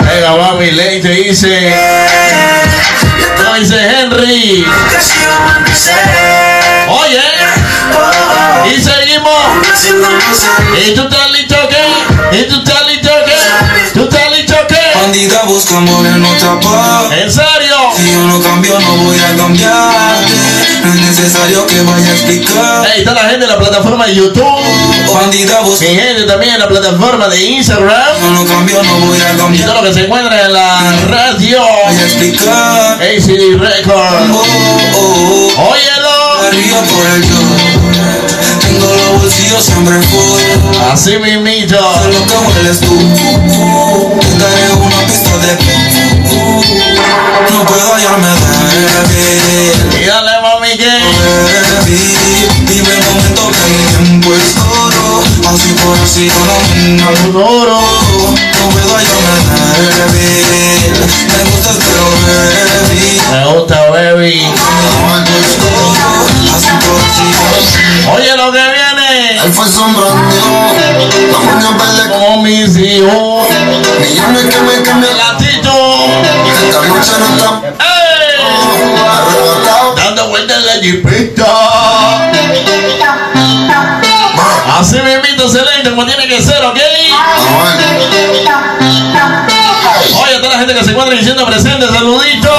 Venga, 0.02 0.36
mami, 0.36 0.72
ley 0.72 1.02
te 1.02 1.10
dice. 1.10 1.74
No 3.44 3.54
dice 3.56 3.76
Henry. 3.76 4.66
Oye, 6.88 7.22
y 8.66 8.82
seguimos. 8.82 9.46
¿Y 10.86 10.94
tú 10.94 11.02
estás 11.04 11.32
listo 11.32 11.56
qué? 11.70 12.38
¿Y 12.38 12.44
tú 12.50 12.56
estás 12.58 12.88
listo 12.88 13.12
qué? 13.26 13.94
¿Tú 13.94 14.04
estás 14.04 14.32
listo 14.38 14.56
qué? 14.68 15.00
Bandida 15.00 15.44
busca 15.44 15.78
amor 15.78 16.06
en 16.06 16.26
otra 16.26 16.60
parte. 16.60 17.22
¿En 17.22 17.32
serio? 17.32 17.76
Si 17.96 18.12
yo 18.12 18.20
no 18.20 18.42
cambio, 18.42 18.80
no 18.80 18.96
voy 18.98 19.18
a 19.20 19.36
cambiarte. 19.36 20.45
No 20.86 20.94
es 20.94 21.02
necesario 21.02 21.66
que 21.66 21.82
vaya 21.82 22.08
a 22.08 22.12
explicar. 22.12 22.86
Hey, 22.86 23.00
está 23.00 23.14
la 23.14 23.22
gente 23.30 23.46
de 23.46 23.48
la 23.48 23.58
plataforma 23.58 24.06
de 24.06 24.16
YouTube. 24.16 24.46
Bandida. 25.14 25.62
Mi 25.64 25.88
gente 25.88 26.24
también 26.24 26.54
en 26.54 26.60
la 26.60 26.68
plataforma 26.68 27.28
de 27.28 27.44
Instagram. 27.44 28.34
No 28.34 28.46
cambio, 28.46 28.84
no 28.84 29.00
voy 29.00 29.18
a 29.20 29.34
Y 29.34 29.36
todo 29.36 29.46
cambiar. 29.46 29.70
lo 29.76 29.82
que 29.84 29.94
se 29.94 30.02
encuentra 30.06 30.46
en 30.46 30.54
la 30.54 30.82
radio. 31.08 31.60
Voy 31.88 31.96
a 31.98 32.04
explicar. 32.04 33.02
ACD 33.02 33.58
Record. 33.60 34.32
Oh, 34.32 34.44
oh, 34.96 35.52
oh. 35.58 35.72
Óyelo. 35.72 36.48
Arriba 36.48 36.78
por 36.82 37.06
el 37.16 37.24
yo. 37.24 37.36
Tengo 38.62 38.86
los 38.94 39.22
bolsillos 39.22 39.64
siempre 39.64 39.96
full. 40.04 40.42
Así 40.92 41.18
mismito. 41.18 41.78
Lo 41.80 42.26
que 42.26 42.38
hueles 42.58 42.80
tú. 42.80 42.96
Te 44.20 44.44
daré 44.44 44.72
una 44.76 44.98
pista 45.08 45.38
de. 45.40 45.58
No 47.52 47.66
puedo 47.66 47.94
hallarme 47.94 48.28
de 48.28 50.02
Y 50.02 50.06
dale, 50.06 50.32
Vive 50.78 50.92
el 52.92 53.04
momento 53.06 53.48
que 53.50 53.64
el 53.72 53.88
tiempo 53.96 54.34
es 54.34 54.58
oro 54.58 55.24
Así 55.48 55.72
por 55.82 55.98
así 56.04 56.28
yo 56.28 56.36
no 56.36 56.56
me. 56.76 56.98
No 56.98 57.08
puedo 58.74 58.98
débil 58.98 60.36
Me 61.32 61.40
gusta 61.50 61.72
pero 61.80 62.04
baby 62.28 63.22
Me 63.32 63.40
gusta, 63.54 63.78
baby. 63.90 64.36
Oye, 68.14 68.32
lo 68.36 68.52
que 68.52 68.60
viene. 68.60 69.40
Él 69.46 69.54
fue 69.54 69.70
sombrando 69.70 70.30
La 71.32 71.38
uña 71.40 71.72
verde 71.78 72.10
Como 72.10 72.44
mis 72.44 72.78
hijos. 72.78 73.48
Millones 74.02 74.46
que 74.54 74.60
me 74.62 74.84
cambian 74.84 75.18
Gatito. 75.18 75.76
Esta 76.68 76.82
noche 76.82 77.12
no 77.20 77.28
está 77.38 77.75
Dando 80.06 80.28
vueltas 80.28 80.58
en 80.60 80.66
la 80.68 80.74
jipita. 80.74 81.46
Así 84.78 84.98
mismito, 85.02 85.46
excelente, 85.46 85.90
como 85.90 86.06
tiene 86.06 86.28
que 86.28 86.44
ser, 86.44 86.64
¿ok? 86.64 86.78
Oye, 90.24 90.36
a 90.36 90.42
toda 90.42 90.54
la 90.54 90.60
gente 90.60 90.76
que 90.76 90.84
se 90.84 90.92
encuentra 90.92 91.16
diciendo 91.16 91.44
presente, 91.48 91.88
saludito. 91.88 92.52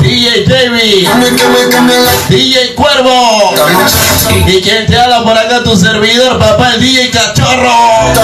DJ 0.00 0.44
David, 0.46 1.08
DJ 2.30 2.74
Cuervo. 2.74 3.52
Y 4.46 4.62
quien 4.62 4.86
te 4.86 4.98
habla 4.98 5.24
por 5.24 5.36
acá, 5.36 5.62
tu 5.62 5.76
servidor, 5.76 6.38
papá, 6.38 6.72
el 6.74 6.80
DJ 6.80 7.10
Cachorro. 7.10 8.14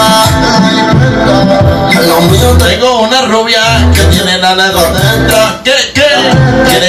Tengo 2.58 3.00
una 3.02 3.22
rubia 3.22 3.90
que 3.94 4.04
tiene 4.04 4.38
nada 4.38 4.72
contenta. 4.72 5.60
¿Qué, 5.64 5.74
qué? 5.94 6.03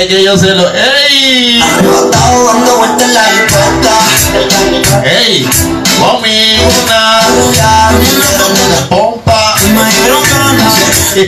Quiere 0.07 0.19
que 0.19 0.25
yo 0.25 0.37
se 0.37 0.53
lo. 0.53 0.71
¡Ey! 0.71 1.63
arrebatado 1.63 2.45
dando 2.45 2.77
vueltas 2.77 3.07
en 3.07 3.13
la 3.15 3.23
jipeta 3.23 3.97
¡Ey! 5.03 5.49
Mami, 5.99 6.57
una 8.69 8.89
pompa. 8.89 9.55
No 9.73 10.53
nace 10.53 11.27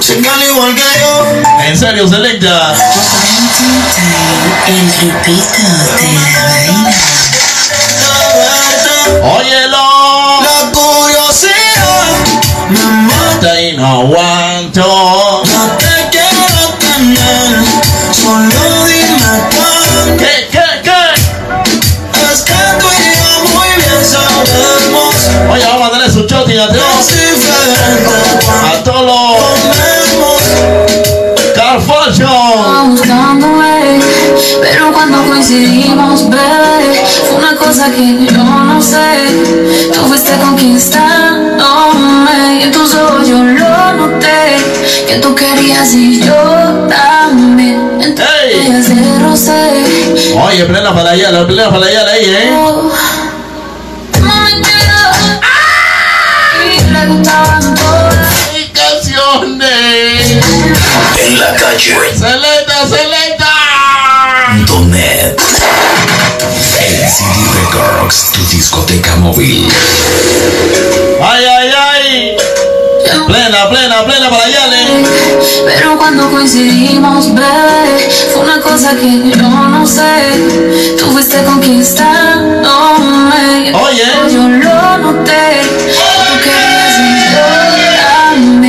Chingan 0.00 0.42
igual 0.42 0.74
que 0.74 0.82
yo 1.00 1.12
En 1.64 1.78
serio, 1.78 2.06
selecta. 2.06 2.74
El 4.66 4.92
grupito 5.00 5.58
de 5.96 6.06
la 6.12 6.44
vaina. 6.44 6.92
Óyelo. 9.38 9.86
La 10.42 10.58
curiosidad 10.70 12.12
me 12.68 12.80
mata 13.06 13.50
Y 13.58 13.76
no 13.76 13.86
aguanto. 13.86 15.27
Coincidimos, 35.42 36.28
bebé, 36.28 37.04
fue 37.28 37.36
una 37.38 37.54
cosa 37.56 37.88
que 37.92 38.26
yo 38.26 38.32
no 38.42 38.82
sé. 38.82 39.28
Tú 39.94 40.00
fuiste 40.08 40.32
conquistándome 40.32 42.58
y 42.58 42.62
en 42.64 42.72
tus 42.72 42.92
ojos 42.96 43.28
yo 43.28 43.44
lo 43.44 43.92
noté. 43.92 44.56
Que 45.06 45.18
tú 45.22 45.36
querías 45.36 45.94
y 45.94 46.20
yo 46.20 46.34
también. 46.88 47.88
En 48.00 48.16
tus 48.16 48.24
Ey. 48.24 48.68
huellas 48.68 48.88
de 48.88 49.18
rosé. 49.20 50.34
Oye, 50.44 50.64
plena 50.64 50.92
para 50.92 51.10
allá, 51.10 51.46
plena 51.46 51.70
para 51.70 51.86
allá 51.86 52.04
ahí, 52.10 52.24
¿eh? 52.24 52.50
Oh, 52.52 52.90
mami, 54.20 54.60
quiero- 54.60 55.14
Y 56.74 56.80
le 56.90 57.06
gustaban 57.06 57.74
todas. 57.76 58.26
¡Y 58.58 58.64
canciones! 58.72 60.32
En 61.24 61.38
la 61.38 61.54
calle. 61.54 61.94
LCD 67.08 67.40
Records, 67.64 68.32
tu 68.32 68.40
discoteca 68.54 69.16
móvil. 69.16 69.66
¡Ay, 71.22 71.42
ay, 71.46 71.70
ay! 71.74 72.36
Plena, 73.26 73.66
plena, 73.70 74.04
plena 74.04 74.28
para 74.28 74.44
allá, 74.44 74.66
¿eh? 74.76 75.02
Pero 75.64 75.96
cuando 75.96 76.30
coincidimos, 76.30 77.32
bebé, 77.34 78.10
fue 78.34 78.42
una 78.42 78.60
cosa 78.60 78.94
que 78.94 79.10
yo 79.30 79.36
no 79.48 79.86
sé. 79.86 80.34
Tú 80.98 81.06
fuiste 81.12 81.42
conquistándome. 81.44 83.72
Oye. 83.74 84.04
Yo 84.30 84.46
lo 84.46 84.98
noté. 84.98 85.62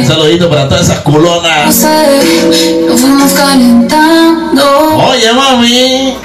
Saludito 0.08 0.50
para 0.50 0.70
todas 0.70 0.86
esas 0.86 1.00
No 1.00 1.04
culonas. 1.04 1.76
sé, 1.76 2.80
nos 2.88 3.02
fuimos 3.02 3.34
calentando. 3.34 4.96
Oye. 5.10 5.34
Mami, 5.34 6.18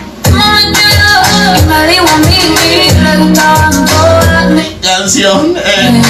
Canción, 4.83 5.55
eh. 5.57 6.03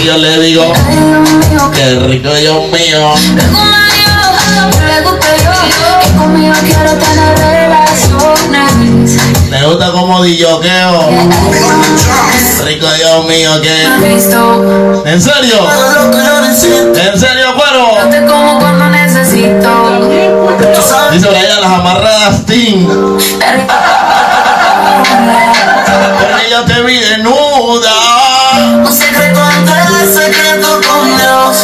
Y 0.00 0.04
yo 0.04 0.16
le 0.18 0.40
digo, 0.40 0.72
qué 1.74 1.94
rico, 2.00 2.28
Dios 2.34 2.70
mío. 2.70 3.14
Me 9.50 9.66
gusta 9.66 9.92
como 9.92 10.22
dilloqueo. 10.22 11.10
Rico, 12.64 12.86
Dios 12.92 13.26
mío, 13.26 13.60
que. 13.60 13.82
¿En 13.84 14.20
serio? 14.20 15.04
¿En 15.04 15.20
serio, 17.20 17.54
cuero? 17.56 17.96
yo 18.02 18.08
te 18.10 18.26
como 18.26 18.58
cuando 18.58 18.88
necesito. 18.88 20.00
Dice 21.12 21.26
por 21.26 21.36
allá 21.36 21.60
las 21.60 21.70
amarradas 21.70 22.46
Team. 22.46 22.88
Yo 26.52 26.62
te 26.66 26.82
vi 26.82 26.98
desnuda. 26.98 27.94
Un 28.84 28.92
secreto 28.92 29.40
entre 29.56 30.12
secreto 30.12 30.80
con 30.86 31.16
Dios. 31.16 31.56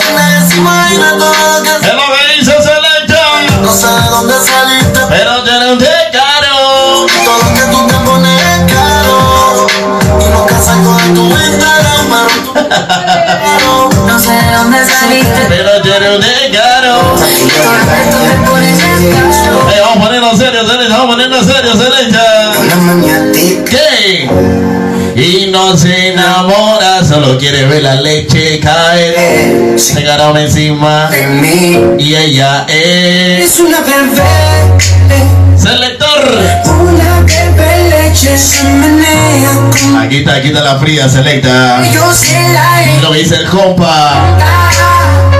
Se 0.48 0.56
imagina 0.56 1.10
todo 1.18 1.28
lo 1.28 1.62
que 1.62 1.68
Es 1.86 1.92
lo 1.92 2.06
que 2.08 2.38
dice 2.38 2.52
Selecta. 2.62 3.60
No 3.60 3.70
sé 3.70 3.86
de 3.86 4.08
dónde 4.08 4.34
saliste, 4.42 5.00
Pero 5.10 5.44
tiene 5.44 5.72
un 5.72 5.78
caro. 5.78 7.06
todo 7.22 7.36
lo 7.36 7.54
que 7.54 7.66
tú 7.70 7.86
te 7.86 7.94
pones 7.96 8.40
es 8.42 8.72
caro. 8.72 9.66
Y 10.20 10.24
nunca 10.30 10.58
saco 10.58 10.96
de 10.96 11.08
tu 11.12 11.24
Instagram, 11.36 12.08
pero 12.54 13.90
tú 13.90 14.06
No 14.06 14.18
sé 14.18 14.30
de 14.32 14.52
dónde 14.56 14.86
saliste, 14.86 15.46
Pero 15.50 15.82
tiene 15.82 16.16
un 16.16 16.22
caro. 16.50 16.94
todo 17.14 17.72
lo 17.72 17.84
que 17.92 18.10
tú 18.10 18.18
te 18.24 18.50
pones 18.50 18.78
es 18.80 19.14
caro. 19.14 19.70
Eh, 19.70 19.80
vamos 19.82 19.96
a 19.98 20.00
ponernos 20.06 20.38
serio, 20.38 20.66
Selecta. 20.66 20.96
Vamos 20.96 21.04
a 21.04 21.08
ponernos 21.10 21.44
serio, 21.46 21.72
Selecta. 21.76 22.47
Maniática. 22.88 23.64
¿Qué? 23.70 24.30
Y 25.14 25.50
no 25.50 25.76
se 25.76 26.08
enamora, 26.12 27.04
solo 27.04 27.36
quiere 27.36 27.66
ver 27.66 27.82
la 27.82 27.96
leche 27.96 28.58
caer. 28.60 29.78
Se 29.78 29.98
agarra 30.08 30.40
encima 30.40 31.10
de 31.10 31.26
mí. 31.26 31.80
y 31.98 32.14
ella 32.14 32.64
es 32.66 33.44
Es 33.44 33.60
una 33.60 33.80
bebé, 33.80 34.22
selector. 35.54 36.38
una 36.80 37.20
bebé 37.20 37.90
leche 37.90 38.38
se 38.38 38.64
menea 38.64 39.50
con 39.70 39.96
Aquí 39.98 40.18
está, 40.18 40.36
aquí 40.36 40.48
está 40.48 40.62
la 40.62 40.78
fría 40.78 41.08
selecta. 41.10 41.82
yo 41.92 42.10
se 42.14 42.40
la 42.54 43.00
Lo 43.02 43.12
que 43.12 43.18
dice 43.18 43.36
el 43.36 43.44
compa. 43.48 44.14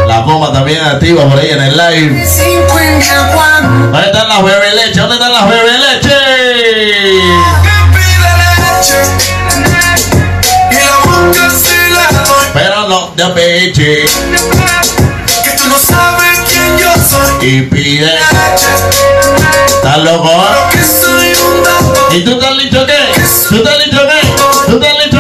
La 0.06 0.22
compa 0.24 0.52
también 0.52 0.82
activa 0.84 1.28
por 1.30 1.38
ahí 1.38 1.50
en 1.50 1.62
el 1.62 1.76
live. 1.76 2.26
50 2.26 3.32
cuando 3.34 3.86
¿Dónde 3.90 4.06
están 4.06 4.28
las 4.28 4.42
bebé 4.42 4.74
leche? 4.74 5.00
¿Dónde 5.00 5.14
están 5.14 5.32
las 5.32 5.48
bebé 5.48 5.72
leche? 5.78 6.14
Pero 12.54 12.88
no 12.88 13.12
de 13.16 13.24
peche 13.34 14.04
Que 15.42 15.50
tú 15.56 15.68
no 15.68 15.76
sabes 15.76 16.38
quién 16.48 16.78
yo 16.78 16.92
soy. 16.94 17.48
y 17.48 17.62
pide. 17.62 18.14
¿Estás 19.66 19.98
loco? 19.98 20.30
que 20.70 20.78
soy 20.78 21.32
un 21.34 21.64
dato. 21.64 22.08
¿Y 22.12 22.24
tú 22.24 22.32
estás 22.38 22.56
listo 22.56 22.86
qué? 22.86 22.98
¿Tú 23.48 23.56
estás 23.56 23.78
listo 23.78 24.00
qué? 24.06 24.70
¿Tú 24.70 24.80
estás 24.80 24.98
listo 25.04 25.17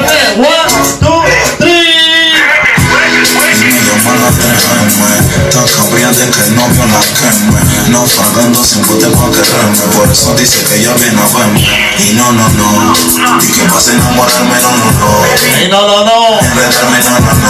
Mala 4.28 4.46
déjame 4.46 5.50
Tan 5.50 5.66
cambiante 5.68 6.28
que 6.30 6.40
el 6.44 6.56
novio 6.56 6.84
la 6.86 7.00
queme 7.16 7.60
No 7.88 8.04
pagando 8.04 8.64
sin 8.64 8.82
bote 8.86 9.06
pa' 9.08 9.30
quererme 9.30 9.78
Por 9.96 10.10
eso 10.10 10.34
dice 10.34 10.62
que 10.64 10.80
ella 10.80 10.92
viene 10.94 11.20
a 11.20 11.38
verme 11.38 11.60
Y 11.98 12.12
no, 12.14 12.32
no, 12.32 12.48
no 12.48 12.94
Y 13.42 13.46
que 13.46 13.68
vas 13.68 13.88
a 13.88 13.92
enamorarme, 13.92 14.56
no, 14.60 14.70
no, 14.70 14.92
no 14.92 15.24
Ey, 15.58 15.68
no, 15.68 15.80
no, 15.86 16.04
no. 16.04 16.38
Enredarme, 16.40 16.98
no, 17.04 17.10
no, 17.20 17.32
no 17.34 17.48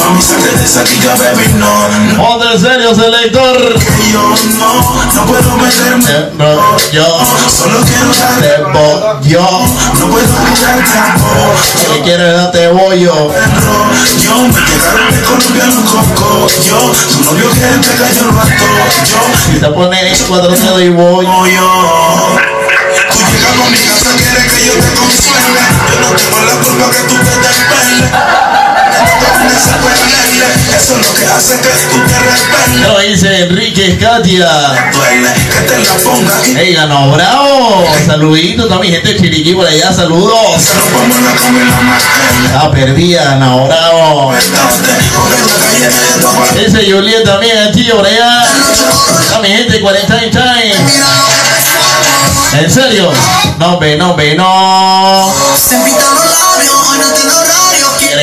Mami, 0.00 0.22
saque 0.22 0.56
de 0.56 0.64
esa 0.64 0.82
guilla, 0.84 1.14
baby, 1.16 1.52
no 1.54 1.88
no. 1.88 2.22
Ponte 2.22 2.58
serio, 2.58 2.94
selector. 2.94 3.78
Que 3.78 4.12
yo 4.12 4.34
no, 4.58 5.04
no 5.14 5.26
puedo 5.26 5.56
meterme 5.56 6.30
no, 6.38 6.76
yo 6.92 7.20
Solo 7.56 7.80
quiero 7.84 8.10
te 8.10 8.20
darte 8.20 8.62
voy, 8.72 9.30
yo. 9.30 9.64
No 9.98 10.10
puedo 10.10 10.44
quitar 10.44 10.76
tiempo 10.76 11.28
Si 11.76 12.00
quieres 12.02 12.34
darte 12.34 12.68
bollo. 12.68 13.32
Yo 14.22 14.38
me 14.38 14.60
llegaron 14.60 15.14
de 15.14 15.20
Colombia 15.22 15.66
los 15.66 15.76
cocos 15.76 15.89
Yo, 15.90 15.96
tu 15.98 17.24
novio 17.24 17.50
que 17.50 17.58
cayó 17.98 18.22
el 18.22 18.36
rato 18.36 18.48
Yo, 19.04 19.18
Si 19.44 19.58
te 19.58 19.66
cuatro 20.28 20.52
dedos 20.52 20.82
y 20.82 20.90
voy. 20.90 21.26
yo. 21.26 22.38
Tú 23.10 23.18
llegando 23.32 23.64
a 23.64 23.70
mi 23.70 23.78
casa, 23.78 24.10
quieres 24.16 24.52
que 24.52 24.66
yo 24.66 24.74
te 24.74 24.94
consuele. 24.94 25.60
Yo 25.90 26.00
no 26.00 26.08
tengo 26.14 26.38
la 26.46 26.54
culpa 26.62 26.90
que 26.92 27.02
tú 27.08 27.14
te 27.16 27.30
lo 32.80 32.98
dice 33.00 33.44
Enrique 33.44 33.98
Katia. 33.98 34.48
Duele 34.92 35.30
que 35.34 36.60
Ey, 36.60 36.74
ganó 36.74 37.10
bravo. 37.12 37.84
Saludito 38.06 38.68
también, 38.68 38.94
gente 38.94 39.14
de 39.14 39.20
Chiriquí 39.20 39.54
por 39.54 39.66
allá. 39.66 39.92
Saludos. 39.92 40.62
se 40.62 40.72
en. 40.72 42.46
Está 42.46 42.70
perdida, 42.70 43.24
ganó 43.24 43.66
bravo. 43.66 44.32
En. 44.34 44.40
Ese 46.60 46.90
Juliet 46.90 47.24
también 47.24 47.58
aquí 47.58 47.84
por 47.90 48.06
allá. 48.06 48.44
Mi 49.42 49.48
gente 49.48 49.72
de 49.74 49.80
40 49.80 50.20
Time. 50.30 50.74
¿En 52.52 52.70
serio? 52.70 53.10
No, 53.58 53.78
ve, 53.78 53.96
no, 53.96 54.14
ve, 54.16 54.34
no. 54.34 55.32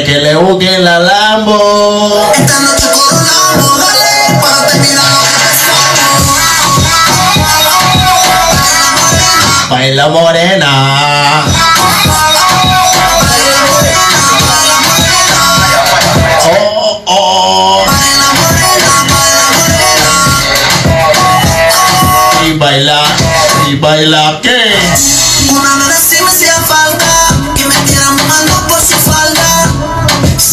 Que 0.08 0.20
le 0.20 0.36
busquen 0.36 0.86
la 0.86 1.00
Lambo. 1.00 2.32
Esta 2.34 2.60
noche 2.62 2.88
coronamos, 2.94 3.78
dale, 3.78 4.40
para 4.40 4.68
terminar 4.68 5.04
Baila 9.70 10.08
morena. 10.08 10.70
Oh, 10.70 11.17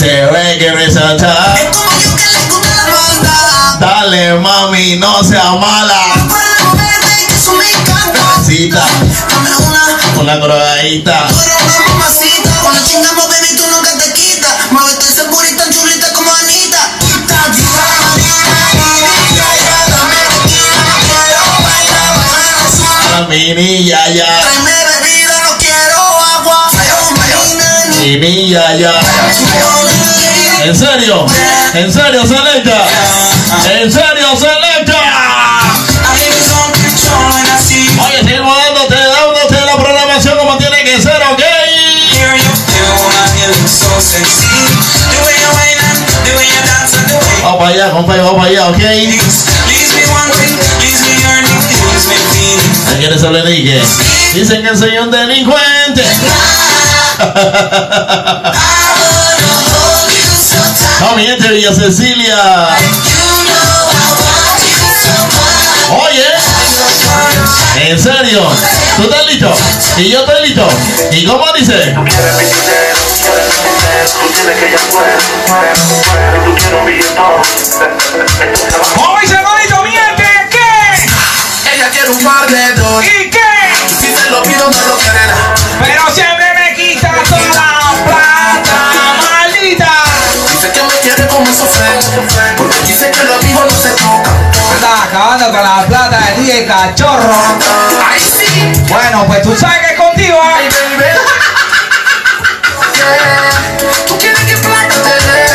Se 0.05 0.27
ve 0.27 0.59
que 0.59 0.71
resalta. 0.71 1.55
Es 1.57 1.75
como 1.75 1.91
yo 1.93 2.15
que 2.15 2.27
le 2.27 2.39
gusta 2.51 2.69
la 2.77 2.93
falda. 2.93 3.77
Dale, 3.81 4.35
mami, 4.35 4.97
no 4.97 5.25
sea 5.25 5.53
mala. 5.53 5.99
Que 7.27 7.35
eso 7.35 7.55
me 7.55 7.65
encanta. 7.65 8.21
Cita, 8.45 8.85
Dame 9.31 9.57
una, 9.57 9.83
una 10.21 10.41
crogadita. 10.43 11.27
tú 11.29 11.41
eres 11.41 11.55
una 11.65 11.89
mamacita. 11.89 12.51
Cuando 12.61 12.85
chingamos, 12.87 13.29
baby, 13.29 13.57
tú 13.57 13.63
nunca 13.71 13.97
te 13.97 14.13
quitas. 14.13 14.53
Muévete 14.73 15.09
ese 15.09 15.23
booty 15.29 15.55
tan 15.55 15.73
chulita 15.73 16.13
como 16.13 16.35
Anita. 16.35 16.91
Mini 23.31 23.87
Yaya. 23.87 24.27
Tráeme 24.27 24.71
bebida, 25.01 25.41
no 25.45 25.57
quiero 25.57 25.99
agua. 26.37 26.71
Mini 28.03 28.51
Yaya. 28.51 28.93
¿En 30.65 30.75
serio? 30.75 31.27
¿En 31.75 31.93
serio, 31.93 32.27
Selecta? 32.27 32.87
¿En 33.83 33.93
serio, 33.93 34.29
Selecta? 34.35 34.97
Oye, 38.07 38.19
seguimos 38.25 38.57
dándote, 38.57 38.95
dándote 38.97 39.61
la 39.67 39.77
programación 39.77 40.39
como 40.39 40.57
tiene 40.57 40.83
que 40.85 41.03
ser, 41.03 41.23
¿ok? 41.31 41.43
Vamos 47.43 47.59
para 47.59 47.69
allá, 47.69 47.91
compadre, 47.91 48.23
vamos 48.23 48.39
para 48.39 48.49
allá, 48.49 48.69
¿ok? 48.69 48.81
¿A 52.89 52.97
quién 52.99 53.21
se 53.21 53.31
le 53.31 53.43
dije? 53.51 53.83
Dicen 54.33 54.63
que 54.63 54.75
soy 54.75 54.97
un 54.97 55.11
delincuente. 55.11 56.05
No, 61.01 61.17
mi 61.17 61.27
gente, 61.27 61.49
Villa 61.49 61.73
Cecilia. 61.75 62.69
Oye, 65.91 66.25
en 67.89 67.99
serio, 67.99 68.43
¿tú 68.97 69.03
estás 69.03 69.27
listo? 69.27 69.53
¿Y 69.99 70.11
yo 70.11 70.21
estoy 70.21 70.49
listo? 70.49 70.69
¿Y 71.13 71.25
cómo 71.27 71.45
dice? 71.53 71.95
¿Cómo 78.97 79.19
dice 79.21 79.37
bonito, 79.43 79.83
miente? 79.83 80.25
¿Qué? 80.51 81.75
Ella 81.75 81.91
quiere 81.91 82.11
un 82.11 82.25
par 82.25 82.47
de 82.49 82.75
dos. 82.75 83.05
Porque 92.57 92.79
dice 92.87 93.11
que 93.11 93.25
lo 93.25 93.39
vivo 93.41 93.61
no 93.65 93.71
se 93.71 93.91
toca. 93.91 94.31
Está 94.75 95.05
acabando 95.05 95.47
con 95.47 95.63
la 95.63 95.85
plata 95.87 96.19
de 96.19 96.43
DJ 96.43 96.67
Cachorro. 96.67 97.35
Ay, 98.09 98.21
sí. 98.21 98.73
Bueno, 98.89 99.25
pues 99.27 99.43
tú 99.43 99.57
sabes 99.57 99.79
que 99.81 99.95
es 99.95 100.01
contigo, 100.01 100.39
Ay, 100.43 100.67
¿eh? 100.67 100.69
baby. 100.71 101.05
Yeah. 102.95 104.07
Tú 104.07 104.19
quieres 104.19 104.41
que 104.45 104.57
plata 104.57 104.95
te 105.03 105.27
dé. 105.27 105.47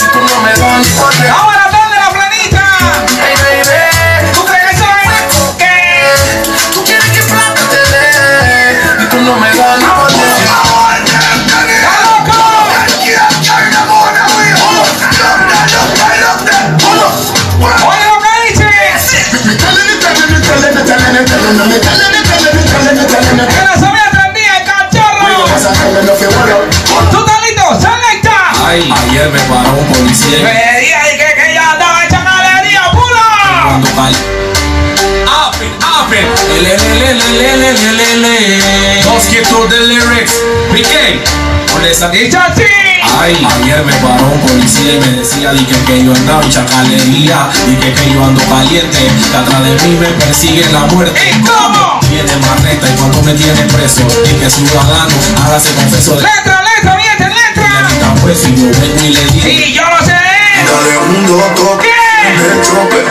Y 0.00 0.06
tú 0.12 0.20
no 0.20 0.40
me 0.42 0.50
das 0.52 0.78
ni 0.80 0.88
por 0.90 1.10
qué. 1.10 1.28
Vamos 1.28 1.54
a 1.54 1.58
la 1.58 1.70
tarde 1.70 1.94
de 1.94 2.00
la 2.00 2.10
planita. 2.10 2.62
Totalito, 27.10 27.80
selecta. 27.80 28.52
Ayer 28.66 29.30
me 29.30 29.38
paró 29.42 29.70
un 29.78 29.86
policía. 29.86 30.38
Me 30.42 30.80
dije 30.80 31.18
que, 31.18 31.34
que 31.40 31.54
ya 31.54 31.72
andaba 31.72 32.04
hecha 32.04 32.20
galería 32.24 32.90
pura. 32.90 33.78
Apen, 35.30 35.70
apen. 35.86 36.26
Let's 36.62 36.82
get 39.30 39.44
to 39.46 39.68
the 39.68 39.80
lyrics. 39.86 40.34
Begin 40.72 41.51
esa 41.90 42.08
Dicho 42.08 42.38
así. 42.38 42.64
Ay, 43.20 43.46
ayer 43.60 43.84
me 43.84 43.92
paró 43.94 44.24
un 44.32 44.40
policía 44.40 44.94
y 44.94 45.00
me 45.00 45.18
decía 45.18 45.52
di 45.52 45.64
que, 45.64 45.76
que 45.84 46.04
yo 46.04 46.12
andaba 46.14 46.42
en 46.42 46.50
chacalería 46.50 47.50
y 47.68 47.76
que, 47.76 47.92
que 47.92 48.12
yo 48.12 48.24
ando 48.24 48.40
caliente, 48.46 48.98
que 49.30 49.36
atrás 49.36 49.62
de 49.64 49.88
mí 49.88 49.96
me 49.98 50.06
persigue 50.06 50.64
la 50.72 50.80
muerte. 50.86 51.20
¿Y 51.30 51.40
cómo? 51.42 52.00
Viene 52.08 52.36
marreta 52.36 52.88
y 52.88 52.96
cuando 52.96 53.22
me 53.22 53.34
tiene 53.34 53.62
preso 53.72 54.02
y 54.24 54.34
que 54.40 54.50
ciudadano 54.50 55.14
hágase 55.44 55.74
confeso 55.74 56.16
de 56.16 56.22
Letra, 56.22 56.62
letra, 56.62 56.96
miente, 56.96 57.24
la 57.24 57.28
letra. 57.28 57.88
mitad 57.88 58.22
pues 58.22 58.46
y 58.48 58.54
yo 58.56 58.70
vengo 58.80 59.04
y 59.04 59.08
le 59.08 59.24
digo 59.32 59.48
Y 59.48 59.72
yo 59.72 59.82
lo 59.82 60.04
sé. 60.04 60.12
Dale 60.12 60.98
un 60.98 61.26
loco 61.26 61.78
¿Qué? 61.78 61.88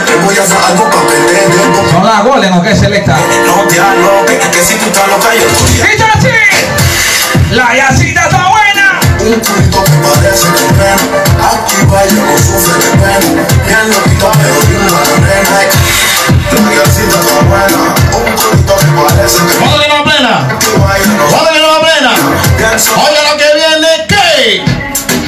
te 0.06 0.16
voy 0.18 0.36
a 0.38 0.46
dar 0.48 0.64
algo 0.72 0.90
que 0.90 0.98
te 0.98 1.92
¿Son 1.92 2.06
las 2.06 2.24
goles 2.24 2.52
o 2.54 2.62
qué, 2.62 2.76
Selecta? 2.76 3.18
No 3.46 3.64
te 3.68 3.80
aloques, 3.80 4.38
que 4.50 4.64
si 4.64 4.76
tú 4.76 4.86
estás 4.88 5.08
loca 5.08 5.30
yo 5.36 5.48
estoy 5.48 5.92
Dicho 5.92 6.06
así. 6.16 6.30
La 7.52 7.76
yacita 7.76 8.22
está 8.24 8.48
buena. 8.50 9.00
Un 9.20 9.40
culito 9.40 9.84
que 9.84 9.92
parece 10.02 10.48
que 10.48 10.74
pena 10.74 11.04
Aquí 11.46 11.76
baila 11.86 12.22
con 12.26 12.40
sufre 12.42 12.74
de 12.80 12.90
pena 12.98 13.46
Bien 13.68 13.90
loquito 13.90 14.32
pero 14.42 14.58
bien 14.68 14.82
una 14.82 15.02
morena 15.12 15.60
La 16.52 16.72
grasita 16.72 17.16
está 17.20 17.36
buena 17.46 17.82
Un 18.18 18.32
culito 18.34 18.74
que 18.78 18.92
parece 18.98 19.40
que 19.46 19.54
¿Cuándo 19.60 19.78
que 19.80 19.88
no 19.90 19.96
da 19.96 20.04
pena? 20.04 20.34
Aquí 20.56 20.70
baila 20.80 21.14
no 21.14 21.26
¿Cuándo 21.28 21.50
que 21.52 21.60
no 21.60 21.68
da 21.68 21.82
pena? 21.82 22.12
Oye 22.62 23.22
lo 23.30 23.38
que 23.38 23.50
viene, 23.54 23.90
¿qué? 24.08 24.64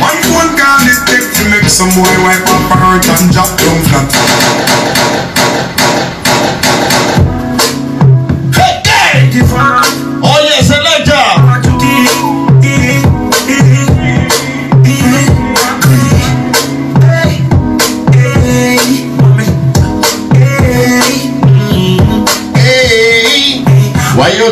One 0.01 0.21
phone 0.23 0.55
call 0.57 0.87
is 0.87 0.99
take 1.05 1.29
to 1.37 1.43
make 1.49 1.69
some 1.69 1.91
boy 1.93 2.09
wipe 2.23 2.49
up 2.49 2.71
her 2.71 2.79
hurt 2.81 3.05
and 3.19 3.31
drop 3.31 3.49
down 3.57 3.79
flat. 3.85 4.09
¿Qué, 8.51 8.67
qué? 8.83 9.41
Oye, 10.21 10.63
Selecta. 10.63 11.12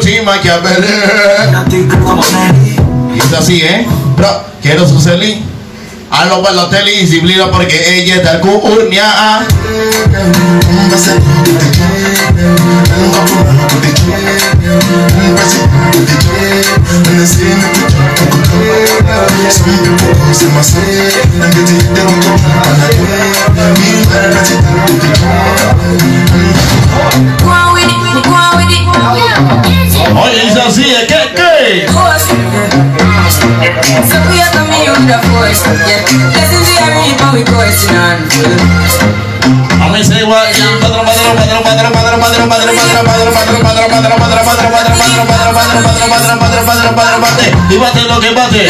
Think 0.01 0.23
Machiavelli? 0.25 0.87
Y 3.15 3.19
es 3.19 3.33
así, 3.33 3.61
¿eh? 3.61 3.87
Pero 4.15 4.43
quiero 4.61 4.87
su 4.87 4.99
celín. 4.99 5.45
A 6.09 6.25
los 6.25 6.43
balotelli 6.43 6.91
disciplina 6.91 7.49
porque 7.49 7.99
ella 7.99 8.15
es 8.15 8.23
de 8.23 8.29
Alcurnia. 8.29 9.05
Oye, 30.23 30.45
dice 30.45 30.61
así, 30.61 30.83
¿de 30.83 31.07
qué? 31.07 31.33
¿Qué? 31.35 31.87
So 34.09 34.17
we 34.29 34.39
have 34.39 34.55
a 34.57 34.63
million 34.69 35.09
of 35.09 35.23
voice, 35.31 35.61
yeah. 35.87 36.03
Listen 36.35 36.63
to 36.63 36.71
your 36.73 36.91
people, 37.03 37.31
we 37.33 37.43
voice 37.43 37.87
in 37.87 37.95
on. 37.95 38.17
I'm 39.81 39.91
gonna 39.91 40.03
say 40.03 40.23
what? 40.23 40.47
Y 47.69 47.77
bate 47.77 48.01
lo 48.03 48.19
que 48.19 48.31
bate. 48.31 48.67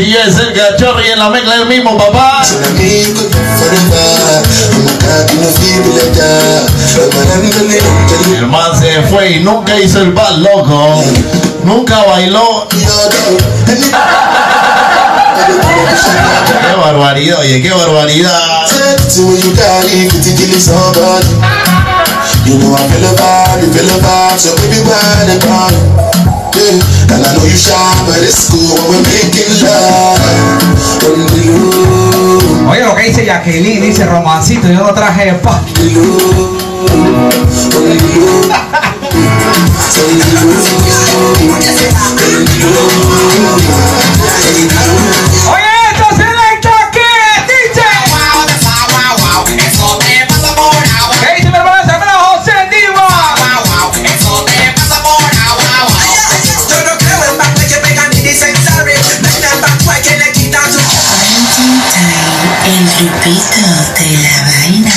si 0.00 0.10
yo 0.10 0.18
es 0.18 0.38
el 0.38 0.54
cachorro 0.54 1.02
y 1.04 1.10
en 1.10 1.18
la 1.18 1.28
mezcla 1.28 1.56
el 1.56 1.66
mismo 1.66 1.98
papá. 1.98 2.42
El 8.34 8.46
man 8.46 8.80
se 8.80 9.02
fue 9.02 9.32
y 9.32 9.40
nunca 9.40 9.78
hizo 9.78 10.00
el 10.00 10.12
bal 10.12 10.42
loco. 10.42 11.04
Nunca 11.64 12.02
bailó. 12.04 12.66
qué 16.30 16.76
barbaridad, 16.80 17.40
oye, 17.40 17.60
qué 17.60 17.70
barbaridad 17.70 18.66
and 26.70 27.26
I 27.26 27.34
know 27.34 27.44
you 27.44 27.56
shy, 27.56 27.74
but 28.06 28.22
it's 28.22 28.50
cool 28.50 28.76
when 28.76 28.86
we're 28.90 29.02
making 29.02 29.50
love. 29.62 30.20
Oye 32.70 32.84
lo 32.84 32.94
que 32.94 33.02
dice 33.04 33.24
Jacqueline, 33.24 33.80
dice 33.80 34.06
romancito, 34.06 34.68
yo 34.68 34.80
no 34.84 34.94
traje 34.94 35.26
low, 35.32 35.40
el 62.70 62.86
grupito 62.86 63.66
de 63.98 64.06
la 64.22 64.36
vaina. 64.46 64.94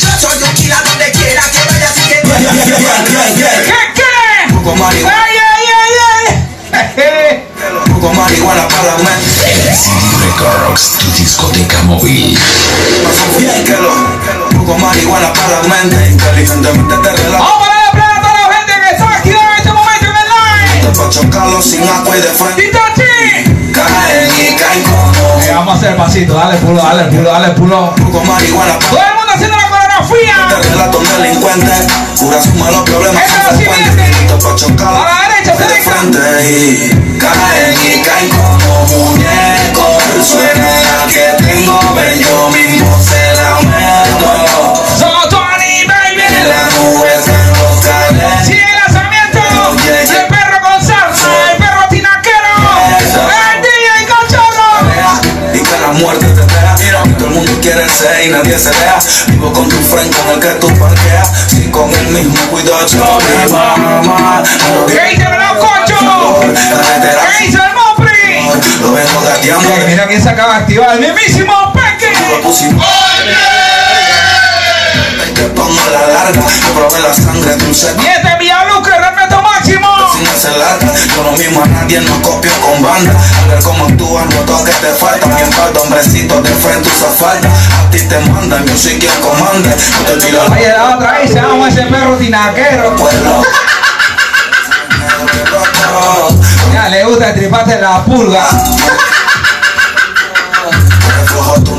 Yo 0.00 0.08
soy 0.20 0.38
un 0.42 0.52
killer 0.54 0.82
donde 0.84 1.10
quiera 1.12 1.42
que 1.50 1.60
vaya. 1.66 1.90
Poco 4.54 4.76
marihuana, 8.14 8.68
para 8.68 8.96
Records, 10.22 10.82
tu 10.98 11.10
discoteca 11.12 11.82
móvil. 11.82 12.38
Poco 14.56 14.78
marihuana 14.78 15.32
para 15.32 15.62
la 15.62 15.68
mente. 15.68 16.16
Te 17.02 17.10
relajas. 17.12 17.49
Chocarlo 21.20 21.62
sin 21.62 21.82
agua 21.82 22.16
y 22.16 22.20
de 22.20 22.28
frente. 22.28 22.62
¡Titachi! 22.62 23.72
Caen 23.72 24.30
y 24.38 24.56
caen 24.56 24.82
como. 24.84 25.42
Eh, 25.42 25.52
vamos 25.54 25.74
a 25.74 25.76
hacer 25.76 25.96
pasito, 25.96 26.34
dale 26.34 26.56
pulo, 26.58 26.82
dale 26.82 27.04
pulo, 27.04 27.30
dale 27.30 27.48
pulo. 27.54 27.94
Poco 27.96 28.24
marihuana 28.24 28.78
Todo 28.78 29.00
el 29.00 29.14
mundo 29.16 29.32
haciendo 29.34 29.56
la 29.56 29.68
coreografía. 29.68 30.34
Te 30.48 30.68
relato 30.68 30.98
un 30.98 31.04
delincuente, 31.04 31.72
pura 32.18 32.42
suma 32.42 32.70
los 32.70 32.82
problemas 32.82 33.22
Eso 33.22 33.58
sí, 33.58 33.64
chocar 34.56 34.88
A 34.88 35.04
la 35.04 35.28
derecha, 35.28 35.56
de 35.56 35.64
derecha. 35.68 35.90
frente 35.90 36.18
y 36.50 37.18
caen 37.18 37.74
y 37.74 38.02
caen 38.02 38.28
como 38.30 38.86
muñecos. 38.86 40.02
Suena 40.26 41.06
que 41.08 41.44
tengo, 41.44 41.78
ven 41.94 42.18
yo 42.18 42.50
mismo 42.50 42.98
se 43.02 43.19
ser 58.00 58.26
y 58.26 58.30
nadie 58.30 58.58
se 58.58 58.70
vea. 58.70 58.98
Vivo 59.28 59.52
con 59.52 59.68
tu 59.68 59.76
friend 59.76 60.14
con 60.16 60.28
el 60.30 60.40
que 60.40 60.48
tú 60.60 60.66
parqueas. 60.78 61.30
Si 61.48 61.70
con 61.70 61.92
el 61.92 62.06
mismo 62.08 62.40
cuidado 62.50 62.86
yo 62.86 63.18
me 63.18 63.52
va 63.52 63.76
mal. 64.02 64.42
¿Qué 64.86 65.00
dice 65.10 65.22
el 65.22 65.58
Cocho? 65.58 66.40
¿Qué 66.40 67.44
dice 67.44 67.58
el 67.58 67.74
Mopri? 67.74 68.80
Lo 68.80 68.92
vengo 68.92 69.20
gateando. 69.22 69.68
Ey, 69.68 69.84
mira 69.88 70.06
quién 70.06 70.22
se 70.22 70.28
acaba 70.30 70.54
de 70.54 70.60
activar, 70.60 70.96
el 70.96 71.00
mismísimo 71.00 71.72
Peque. 71.72 72.12
Lo 72.30 72.42
pusimos. 72.42 72.86
Te 75.34 75.42
pongo 75.42 75.80
la 75.90 76.06
larga. 76.12 76.40
Yo 76.40 76.74
probé 76.74 77.00
la 77.00 77.14
sangre 77.14 77.56
de 77.56 77.64
un. 77.64 78.29
A 81.62 81.66
nadie 81.66 82.00
no 82.00 82.22
copio 82.22 82.52
con 82.60 82.82
banda. 82.82 83.12
A 83.12 83.48
ver 83.48 83.62
cómo 83.62 83.86
actúan, 83.86 84.28
noto 84.30 84.64
que 84.64 84.72
te 84.72 84.92
falta. 84.94 85.26
Mi 85.26 85.40
espalda, 85.40 85.80
hombrecito 85.80 86.40
de 86.42 86.50
frente 86.50 86.88
usa 86.88 87.08
falta. 87.08 87.48
A 87.48 87.90
ti 87.90 88.00
te 88.00 88.18
mandan, 88.30 88.64
yo 88.66 88.76
soy 88.76 88.98
quien 88.98 89.14
comanda. 89.20 89.70
No 89.70 90.04
te 90.06 90.12
olvido 90.12 90.42
Oye, 90.52 90.68
la 90.68 90.96
otra 90.96 91.12
ahí 91.12 91.28
se 91.28 91.34
llama 91.34 91.68
ese 91.68 91.82
perro 91.82 92.16
tinaquero. 92.16 92.96
pueblo. 92.96 93.42
Ya 96.72 96.88
le 96.88 97.04
gusta 97.04 97.32
de 97.32 97.80
la 97.80 98.04
pulga. 98.04 98.46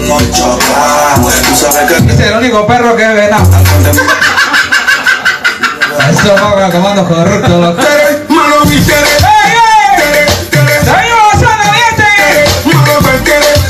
No. 0.07 0.17
Tú 0.17 1.55
sabes 1.55 1.87
que 1.87 1.95
Ese 2.13 2.23
es 2.23 2.31
el 2.31 2.37
único 2.37 2.67
perro 2.67 2.95
que 2.95 3.07
ve 3.07 3.29
nada. 3.29 3.61
Eso 6.09 6.35
va 6.35 6.71
comando 6.71 7.07
corrupto. 7.07 7.77
¡Ey, 7.79 8.25
ey! 8.29 9.20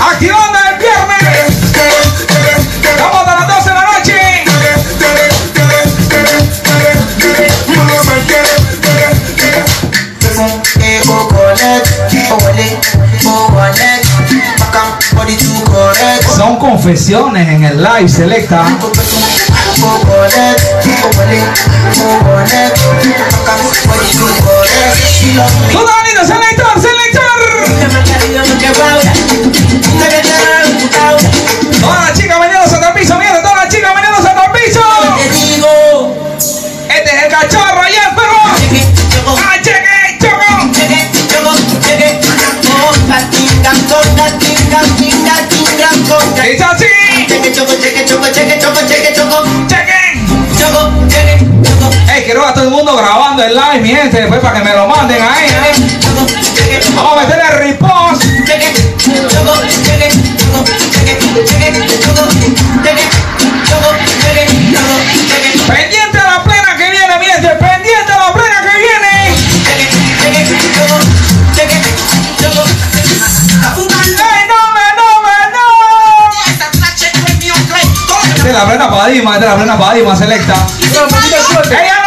Gente! 0.02 0.16
Activando 0.16 0.60
el 0.70 0.78
viernes. 0.78 1.62
Vamos 3.00 3.28
a 3.28 3.36
las 3.36 3.48
12 3.56 3.70
de 3.70 3.76
la 3.76 3.86
noche. 3.86 4.42
Son 16.36 16.58
confesiones 16.58 17.48
en 17.48 17.64
el 17.64 17.84
live 17.84 18.10
selecta. 18.10 18.64
Lindo, 26.04 26.26
selector, 26.26 26.82
selector. 26.82 27.32
Todas 31.82 32.10
las 32.10 32.14
chicas 32.18 32.38
piso, 32.94 33.18
mira, 33.18 33.42
todas 33.42 33.56
las 33.56 33.68
chicas. 33.74 33.92
Este 36.90 37.16
es 37.16 37.24
el 37.24 37.30
cachorro 37.32 37.82
y 37.88 37.96
el 37.96 38.16
perro. 38.16 38.42
¡Ah, 39.38 39.56
cheque, 39.62 40.18
choco! 40.20 40.72
Dice 46.44 46.64
así. 46.64 46.86
Chequen. 49.68 50.22
Ey, 52.14 52.24
quiero 52.26 52.46
a 52.46 52.54
todo 52.54 52.66
el 52.66 52.72
mundo 52.72 52.96
grabando 52.96 53.44
el 53.44 53.54
live, 53.56 53.80
mi 53.80 53.90
gente, 53.90 54.18
después 54.22 54.42
para 54.42 54.60
que 54.60 54.66
me 54.66 54.74
lo 54.74 54.88
manden 54.88 55.22
ahí. 55.22 55.48
¿eh? 55.50 55.74
Vamos 56.96 57.18
a 57.18 57.22
meter 57.26 57.42
el 57.52 57.58
repost. 57.58 58.24
Pendiente 65.68 66.20
a 66.20 66.24
la 66.24 66.44
plena 66.44 66.76
que 66.78 66.90
viene, 66.92 67.18
mi 67.20 67.26
gente, 67.26 67.50
pendiente 67.50 68.12
a 68.12 68.20
la 68.20 68.34
plena 68.34 68.62
que 68.62 68.78
viene. 68.78 69.34
¡Ey, 74.04 74.48
no 74.48 74.62
me, 74.74 74.86
no 74.98 75.10
me, 75.26 75.38
no! 75.56 75.68
Esta 78.36 78.48
es 78.48 78.54
la 78.54 78.66
plena 78.66 78.90
para 78.90 79.08
Dima, 79.08 79.34
esta 79.34 79.46
es 79.46 79.52
la 79.52 79.58
plena 79.58 79.78
para 79.80 79.94
Dima, 79.96 80.16
selecta. 80.16 80.56
No 80.94 81.62
te 81.62 82.01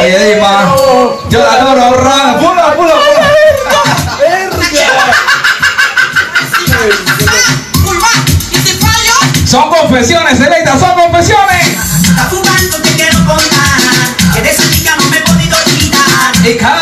Oye 0.00 0.34
Dima, 0.34 0.74
yo 1.28 1.38
la 1.38 1.52
adoro, 1.52 1.94
Ran. 2.02 2.38
Pulo, 2.38 2.76
pulo, 2.76 2.92
pulo. 2.92 3.22
Son 9.44 9.68
confesiones, 9.68 10.38
selecta, 10.38 10.78
son 10.78 10.94
confesiones. 10.94 11.76
Y 16.44 16.56
cada 16.56 16.74
vez 16.76 16.76
que 16.76 16.76
yo 16.76 16.81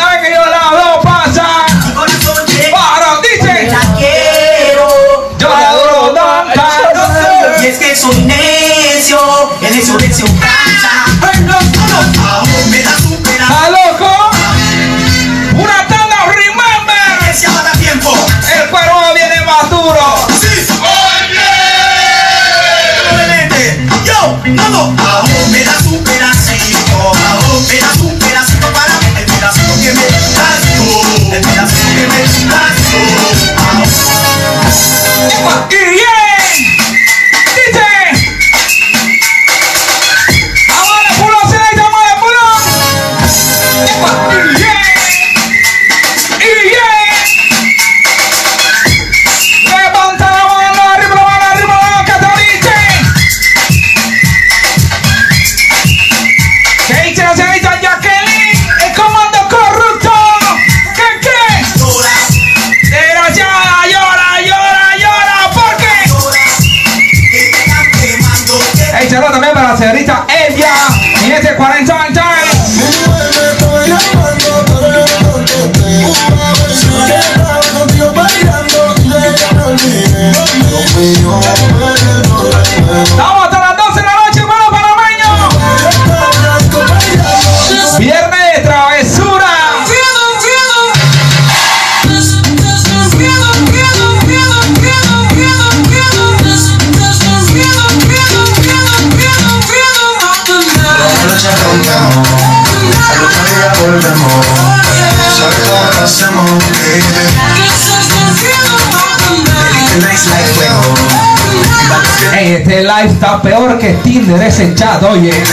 está 113.21 113.39
peor 113.39 113.77
que 113.77 113.93
Tinder, 114.03 114.41
ese 114.41 114.73
chat, 114.73 115.03
oye. 115.03 115.29
Día 115.29 115.43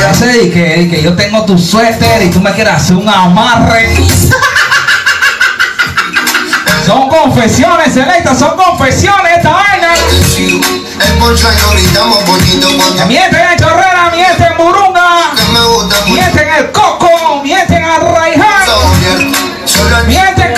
Ya 0.00 0.14
sé, 0.14 0.42
y 0.42 0.50
que, 0.50 0.82
y 0.82 0.88
que 0.90 1.00
yo 1.00 1.14
tengo 1.14 1.44
tu 1.44 1.56
suéter 1.56 2.22
y 2.24 2.30
tú 2.30 2.40
me 2.40 2.52
quieres 2.52 2.74
hacer 2.74 2.96
un 2.96 3.08
amarre. 3.08 3.94
Son 6.84 7.08
confesiones, 7.08 7.94
Selecta, 7.94 8.34
son 8.34 8.56
confesiones 8.56 9.36
esta 9.36 9.50
vaina. 9.50 9.94
Mienten 13.06 13.40
en 13.40 13.58
Chorrera, 13.58 14.10
mienten 14.12 14.46
en 14.52 14.58
Burunga, 14.58 15.34
mienten 16.06 16.48
en 16.48 16.54
el 16.54 16.72
Coco, 16.72 17.42
mienten 17.44 17.76
en 17.76 17.90
el 17.90 18.00
mienten 20.08 20.57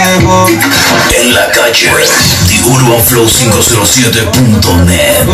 nuevo. 0.00 0.46
En 0.48 1.34
la 1.34 1.50
calle, 1.50 1.90
The 2.46 2.62
Urban 2.68 3.02
Flow 3.04 3.26
507.net. 3.26 5.26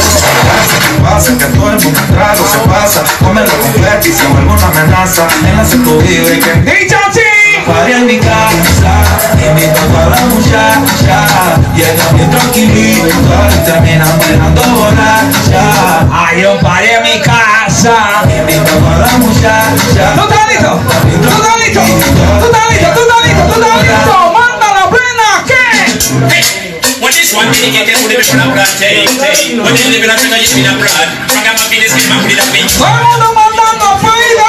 Pasa 1.02 1.36
que 1.38 1.44
todo 1.46 1.70
el 1.70 1.80
mundo 1.80 2.00
trago 2.10 2.44
se 2.46 2.58
pasa, 2.68 3.02
come 3.22 3.40
la 3.42 3.52
completa 3.52 4.08
y 4.08 4.12
se 4.12 4.26
vuelve 4.26 4.52
una 4.52 4.66
amenaza. 4.66 5.28
En 5.46 5.56
la 5.56 5.64
seco 5.64 5.98
vive 5.98 6.40
que 6.40 6.52
DJ 6.62 6.96
Party 7.66 7.92
en 7.92 8.06
mi 8.06 8.18
casa, 8.18 9.02
invito 9.40 9.80
a 9.98 10.06
la 10.08 10.20
muchacha 10.26 11.26
Y 11.74 11.78
Llega 11.80 12.12
bien 12.12 12.30
tranquilito 12.30 13.08
y 13.08 13.10
termina 13.64 14.04
bailando 14.18 14.62
borracha 14.62 16.06
Hay 16.12 16.44
un 16.44 16.58
party 16.60 16.88
en 16.88 17.02
mi 17.02 17.20
casa, 17.22 18.22
invito 18.22 18.62
a 18.62 18.98
la 18.98 19.18
muchacha 19.18 20.14
¿Tú 20.14 20.20
estás 20.28 20.48
listo? 20.48 20.80
¿Tú 21.20 21.26
estás 21.26 21.56
¿Tú 21.72 21.80
estás 21.82 22.94
¿Tú 22.94 23.00
estás 23.00 23.22
¿Tú 23.46 23.52
estás? 23.54 24.35
This 27.26 27.34
one 27.34 27.50
minute 27.50 27.74
get 27.74 27.86
them 27.90 27.98
with 28.04 28.12
the 28.12 28.18
mission 28.18 28.38
of 28.38 28.54
blood, 28.54 28.70
hey, 28.78 29.02
hey. 29.18 29.58
When 29.58 29.74
they 29.74 29.82
live 29.90 30.04
in 30.04 30.10
Africa, 30.10 30.38
you 30.38 30.46
spin 30.46 30.66
a 30.66 30.78
blood. 30.78 31.08
Ragamuffin 31.26 31.82
is 31.82 31.90
in 31.98 32.06
my 32.06 32.22
with 32.22 32.38
a 32.38 32.46
bitch. 32.54 32.78
Todo 32.78 32.86
el 32.86 33.02
mundo 33.02 33.34
mandando 33.34 33.98
fuego, 33.98 34.46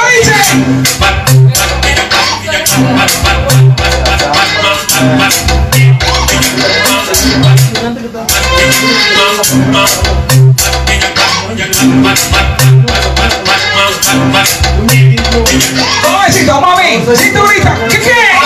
dice. 14.08 15.82
Jovencito, 16.02 16.60
mami, 16.60 17.04
cinturita, 17.16 17.74
¿qué 17.90 17.98
qué? 18.00 18.38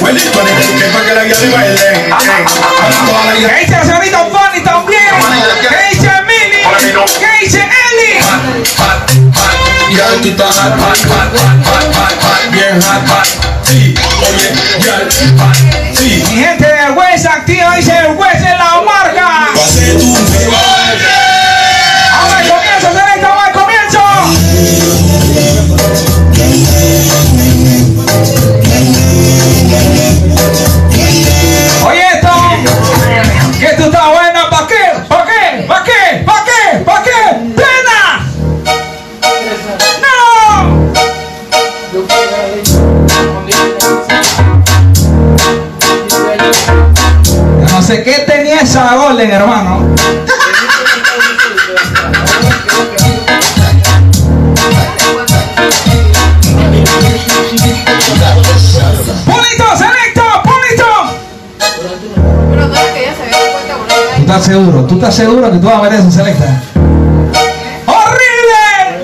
Huelito, 0.00 0.42
ni 0.42 0.50
que 0.78 0.86
para 0.86 1.04
que 1.04 1.14
la 1.14 1.24
guía 1.24 1.38
de 1.38 1.50
baile. 1.50 1.74
Ey, 1.74 2.10
a 2.10 2.18
toda 3.06 3.24
la 3.24 3.34
guía. 3.34 3.48
¿Qué 3.48 3.60
dice 3.60 3.72
la 3.72 3.84
señorita 3.84 4.26
Fanny 4.32 4.60
también? 4.62 5.14
¿Qué 5.68 5.78
dice 5.90 6.10
Mili? 6.26 6.62
¿Qué 7.18 7.44
dice 7.44 7.60
Eli? 7.62 8.18
Ya 9.96 10.06
tú 10.20 10.28
estás 10.28 10.56
hot, 10.56 10.78
hot, 10.78 10.98
hot, 11.06 11.30
hot, 11.36 11.58
hot, 11.64 11.86
hot, 11.94 12.14
hot, 12.22 12.50
bien 12.50 12.82
hot, 12.82 13.08
hot. 13.08 13.26
Sí, 13.62 13.94
oye, 14.20 14.48
ya, 14.84 14.96
hot, 15.42 15.56
sí. 15.94 16.08
Mi 16.30 16.36
gente 16.44 16.66
del 16.66 16.92
West 16.92 17.26
activa, 17.26 17.76
dice 17.76 17.96
el 17.96 18.16
West 18.16 18.44
en 18.44 18.58
la 18.58 18.82
marca. 18.84 19.48
Pase 19.54 19.94
tu 19.94 20.16
al 22.96 23.35
sé 47.86 48.02
qué 48.02 48.24
tenía 48.26 48.62
esa 48.62 48.96
Golden, 48.96 49.30
hermano. 49.30 49.94
Estás 64.36 64.54
seguro? 64.54 64.84
¿Tú 64.84 64.96
estás 64.96 65.14
seguro 65.14 65.50
que 65.50 65.58
tú 65.58 65.66
vas 65.66 65.76
a 65.76 65.80
ver 65.80 65.94
eso, 65.94 66.10
selecta? 66.10 66.60
¡Horrible! 67.86 69.02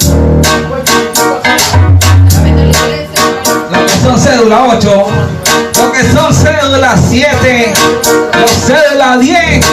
Lo 3.70 3.86
que 3.86 3.92
son 4.02 4.20
cédula 4.20 4.64
8, 4.76 5.06
lo 5.78 5.92
que 5.92 6.12
son 6.12 6.34
cédula 6.34 6.96
7, 7.08 7.72
los 8.40 8.50
cédula 8.66 9.16
10. 9.16 9.66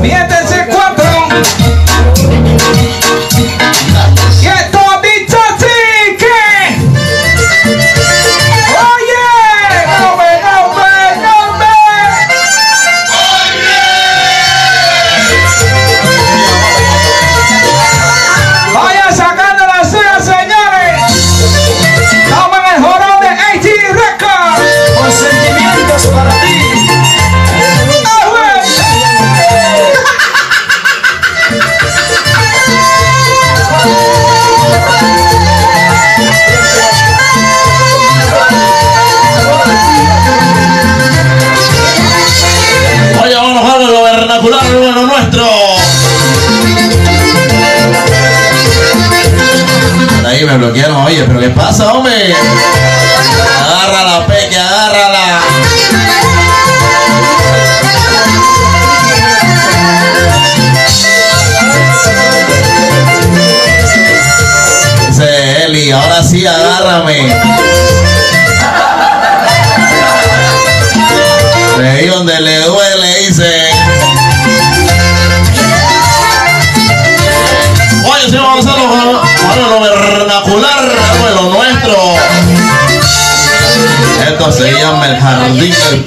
Miéntense 0.00 0.66
4. 0.68 1.04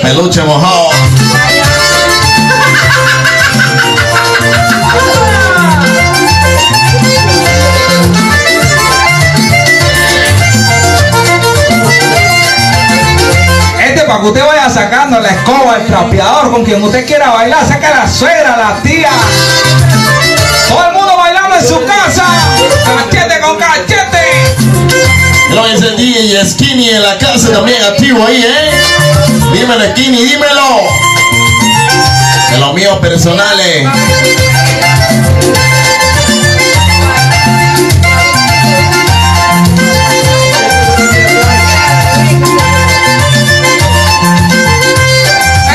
Peluche 0.04 0.44
mojado. 0.44 0.90
Este 13.80 14.04
para 14.04 14.20
que 14.20 14.28
usted 14.28 14.46
vaya 14.46 14.70
sacando 14.70 15.20
la 15.20 15.30
escoba, 15.30 15.78
el 15.78 15.88
trapeador, 15.88 16.52
con 16.52 16.66
quien 16.66 16.84
usted 16.84 17.06
quiera 17.08 17.32
bailar, 17.32 17.66
saca 17.66 17.90
la 17.92 18.08
suegra, 18.08 18.58
la 18.58 18.82
tía. 18.82 19.10
Todo 20.68 20.86
el 20.86 20.94
mundo 20.94 21.16
bailando 21.16 21.56
en 21.56 21.66
su 21.66 21.80
casa. 21.86 22.26
Cachete 22.86 23.40
con 23.40 23.58
cachete. 23.58 24.04
El 25.84 25.98
DJ 25.98 26.46
Skinny 26.46 26.90
en 26.90 27.02
la 27.02 27.18
casa 27.18 27.52
también 27.52 27.82
activo 27.84 28.26
ahí, 28.26 28.44
¿eh? 28.44 29.23
Dímelo, 29.54 29.86
Skinny, 29.92 30.26
dímelo. 30.26 30.82
De 32.50 32.58
los 32.58 32.74
míos 32.74 32.98
personales. 32.98 33.88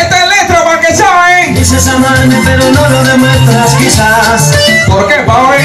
Este 0.01 0.17
es 0.17 0.27
letra 0.27 0.65
para 0.65 0.81
que 0.81 0.97
saben. 0.97 1.55
Dices 1.55 1.87
amarme 1.87 2.35
pero 2.45 2.71
no 2.71 2.89
lo 2.89 3.05
demuestras 3.05 3.75
quizás 3.75 4.53
¿Por 4.89 5.07
qué, 5.07 5.23
Paul? 5.25 5.57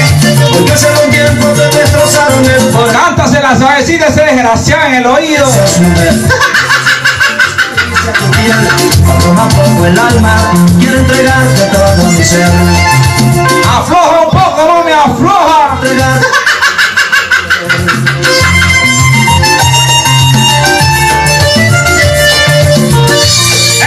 Porque 0.52 0.72
hace 0.72 0.86
un 1.04 1.10
tiempo 1.10 1.48
te 1.48 1.78
destrozaron 1.78 2.44
el 2.44 2.70
corazón 2.70 2.92
Cántasela 2.92 3.58
suavecita 3.58 4.06
ese 4.06 4.22
desgraciado 4.22 4.86
en 4.86 4.94
el 4.94 5.06
oído. 5.06 5.46
Mujer. 8.04 8.18
Tu 8.18 8.30
piel, 8.32 8.68
poco 9.34 9.86
el 9.86 9.98
alma 9.98 10.36
Quiero 10.78 10.98
entregarte 10.98 11.62
todo 11.72 12.10
mi 12.12 12.22
ser 12.24 12.46
Afloja 13.66 14.20
un 14.24 14.30
poco, 14.30 14.66
no 14.66 14.84
me 14.84 14.92
afloja. 14.92 15.74
Entregar 15.74 16.20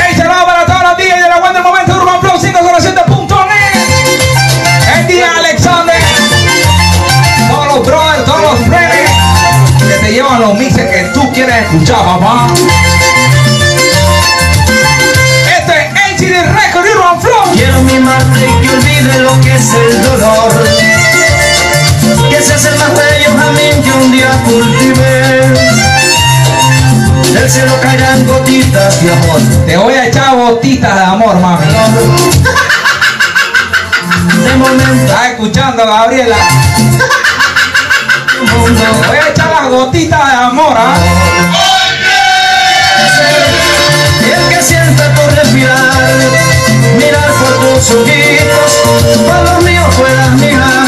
¡Ey, 0.07 0.15
saludos 0.15 0.43
para 0.45 0.65
todos 0.65 0.81
los 0.81 0.97
días 0.97 1.21
de 1.21 1.29
la 1.29 1.39
Wonder 1.39 1.61
Momento 1.63 1.95
Urban 1.95 2.19
Flow 2.21 2.39
507.net! 2.39 4.97
El 4.97 5.07
día 5.07 5.27
Alexander. 5.37 5.95
Todos 7.49 7.67
los 7.67 7.85
brothers, 7.85 8.25
todos 8.25 8.41
los 8.41 8.59
friends 8.67 9.11
que 9.87 9.93
te 10.05 10.11
llevan 10.11 10.41
los 10.41 10.53
mixes 10.55 10.89
que 10.89 11.03
tú 11.13 11.31
quieres 11.33 11.63
escuchar, 11.63 12.03
papá. 12.03 12.47
Olvide 19.07 19.19
lo 19.21 19.41
que 19.41 19.55
es 19.55 19.73
el 19.73 20.03
dolor 20.03 20.63
Que 22.29 22.41
seas 22.41 22.65
el 22.65 22.77
más 22.77 22.89
bello 22.89 23.37
jamín 23.37 23.83
que 23.83 23.91
un 23.91 24.11
día 24.11 24.31
cultivé 24.45 25.53
Del 27.33 27.49
cielo 27.49 27.79
caerán 27.81 28.25
gotitas 28.25 29.01
de 29.01 29.11
amor 29.11 29.41
Te 29.65 29.77
voy 29.77 29.93
a 29.93 30.07
echar 30.07 30.35
botitas 30.35 30.95
de 30.95 31.01
amor, 31.01 31.39
mami. 31.39 31.65
De 34.43 34.55
momento 34.55 35.05
¿Estás 35.05 35.27
escuchando, 35.31 35.85
Gabriela? 35.85 36.37
Te 38.33 39.07
voy 39.07 39.17
a 39.17 39.29
echar 39.29 39.49
las 39.49 39.69
gotitas 39.69 40.27
de 40.27 40.35
amor, 40.35 40.77
¿ah? 40.77 40.95
Y 44.25 44.31
el 44.31 44.49
que 44.49 44.61
sienta 44.61 45.13
por 45.15 45.33
respirar 45.33 46.56
Mirar 46.95 47.31
por 47.33 47.53
tus 47.59 47.91
ojitos 47.91 48.71
Por 49.25 49.53
los 49.53 49.63
míos 49.63 49.95
puedas 49.95 50.31
mirar 50.33 50.87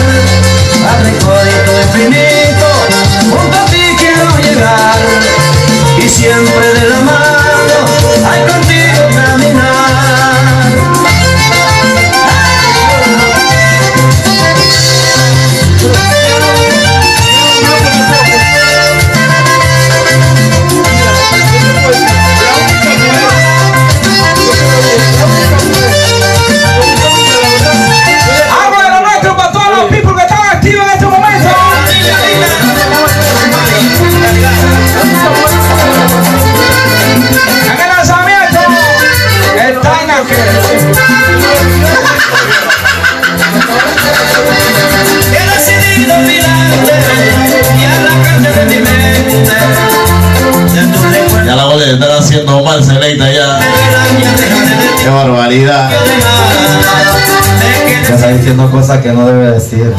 que 58.98 59.12
no 59.12 59.28
debe 59.28 59.52
decir. 59.52 59.94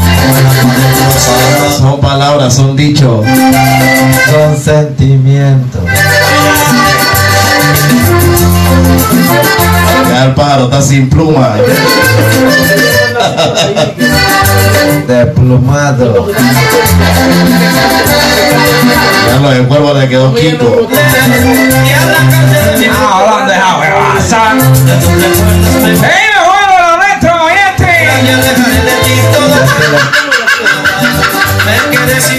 Son 1.79 2.01
palabras, 2.01 2.55
son 2.55 2.75
dichos. 2.75 3.25
Son 4.31 4.57
sentimientos. 4.59 5.81
Ya 10.11 10.25
el 10.25 10.35
pájaro 10.35 10.65
está 10.65 10.83
sin 10.83 11.09
pluma. 11.09 11.55
Desplumado. 15.07 16.27
Ya 19.29 19.39
lo 19.41 19.51
del 19.51 19.69
cuervo 19.69 19.95
le 19.95 20.09
quedó 20.09 20.35
quito. 20.35 20.89
Ah, 22.93 23.21
hablando 23.21 23.53
de 25.87 26.30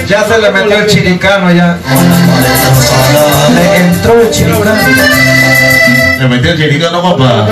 Ya 0.08 0.26
se 0.26 0.38
le 0.40 0.52
metió 0.52 0.78
el 0.78 0.88
chiricano 0.88 1.52
ya. 1.52 1.78
Le 3.56 3.78
entró 3.78 4.22
el 4.22 4.30
chiricano. 4.30 4.76
¿Le 6.20 6.28
metió 6.28 6.52
el 6.52 6.58
chiricano, 6.58 7.02
papá? 7.02 7.48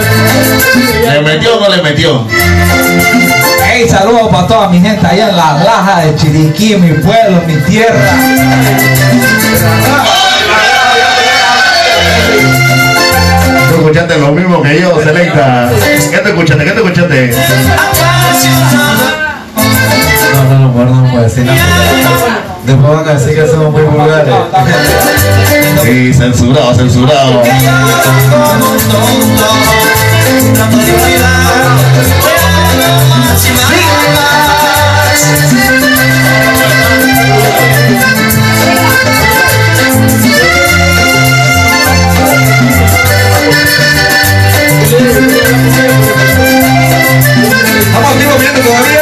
¿Le 1.12 1.22
metió 1.22 1.58
o 1.58 1.62
no 1.62 1.76
le 1.76 1.82
metió? 1.82 2.28
¡Ey, 3.72 3.88
saludos 3.88 4.28
para 4.30 4.48
toda 4.48 4.68
mi 4.70 4.80
gente 4.80 5.06
allá 5.08 5.30
en 5.30 5.38
la 5.38 5.54
laja 5.64 6.02
de 6.02 6.16
Chiriquí, 6.16 6.76
mi 6.76 6.92
pueblo, 6.94 7.42
mi 7.48 7.56
tierra! 7.62 8.12
Tú 13.70 13.76
escuchaste 13.76 14.18
lo 14.18 14.32
mismo 14.34 14.62
que 14.62 14.82
yo, 14.82 15.00
Celeita. 15.02 15.70
¿Qué 16.12 16.18
te 16.18 16.30
escuchaste? 16.30 16.66
¿Qué 16.66 16.72
te 16.72 16.78
escuchaste? 16.78 17.34
así 21.30 21.42
no 21.44 21.54
se 21.54 22.72
No 22.74 22.82
pongan 22.82 23.16
así 23.16 23.36
que 23.36 23.48
somos 23.48 23.72
muy 23.72 23.84
vulgares. 23.84 24.34
Sí, 25.84 26.14
censurado, 26.14 26.74
censurado. 26.76 27.44
vamos 48.02 48.16
Estamos 48.18 48.40
viendo 48.40 48.62
todavía. 48.62 48.99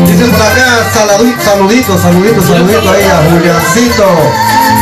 Dice 0.06 0.26
para 0.26 0.53
saludito, 0.94 1.98
saludito, 1.98 2.40
saludito, 2.42 2.90
ahí 2.90 3.04
a 3.04 3.30
Juliancito. 3.30 4.06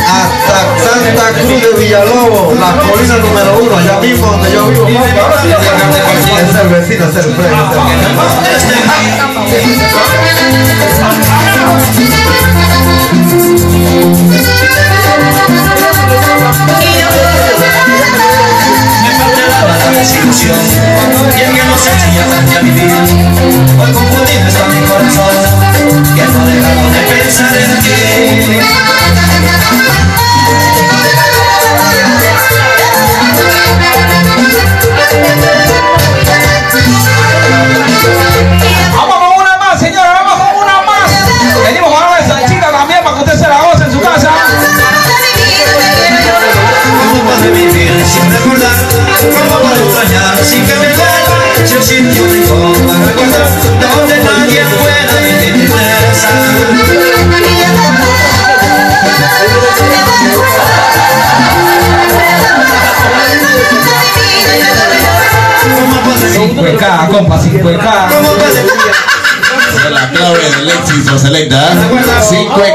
Hasta 0.05 0.57
Santa 0.77 1.25
Cruz 1.39 1.61
de 1.61 1.71
Villalobos, 1.79 2.59
la 2.59 2.79
colina 2.79 3.17
número 3.17 3.57
uno, 3.61 3.77
allá 3.77 3.99
mismo 3.99 4.27
donde 4.27 4.51
yo 4.51 4.67
vivo. 4.67 5.03
Es 6.39 6.55
el 6.55 6.67
vecino, 6.69 7.05
es 7.09 7.15
el 7.15 7.31
premio. 7.33 7.71
desilusión 20.03 20.57
Y 21.37 21.41
el 21.41 21.51
que 21.55 21.63
nos 21.63 21.87
enseña 21.87 22.23
a 22.57 22.61
vivir 22.61 22.91
Hoy 23.79 23.91
confundido 23.93 24.47
está 24.47 24.67
mi 24.67 24.81
corazón 24.85 25.35
Que 26.15 26.23
no 26.25 26.45
dejamos 26.45 26.93
de 26.93 26.99
pensar 26.99 27.55
en 27.55 27.71
ti 27.81 27.93
vai 71.45 71.49
dar 71.49 72.21
50 72.21 72.72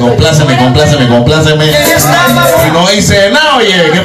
Compláceme, 0.00 0.56
compláceme, 0.56 1.08
compláceme. 1.08 1.70
No 2.72 2.88
dice 2.88 3.30
nada, 3.30 3.56
oye. 3.56 3.90
¿Qué 3.92 4.00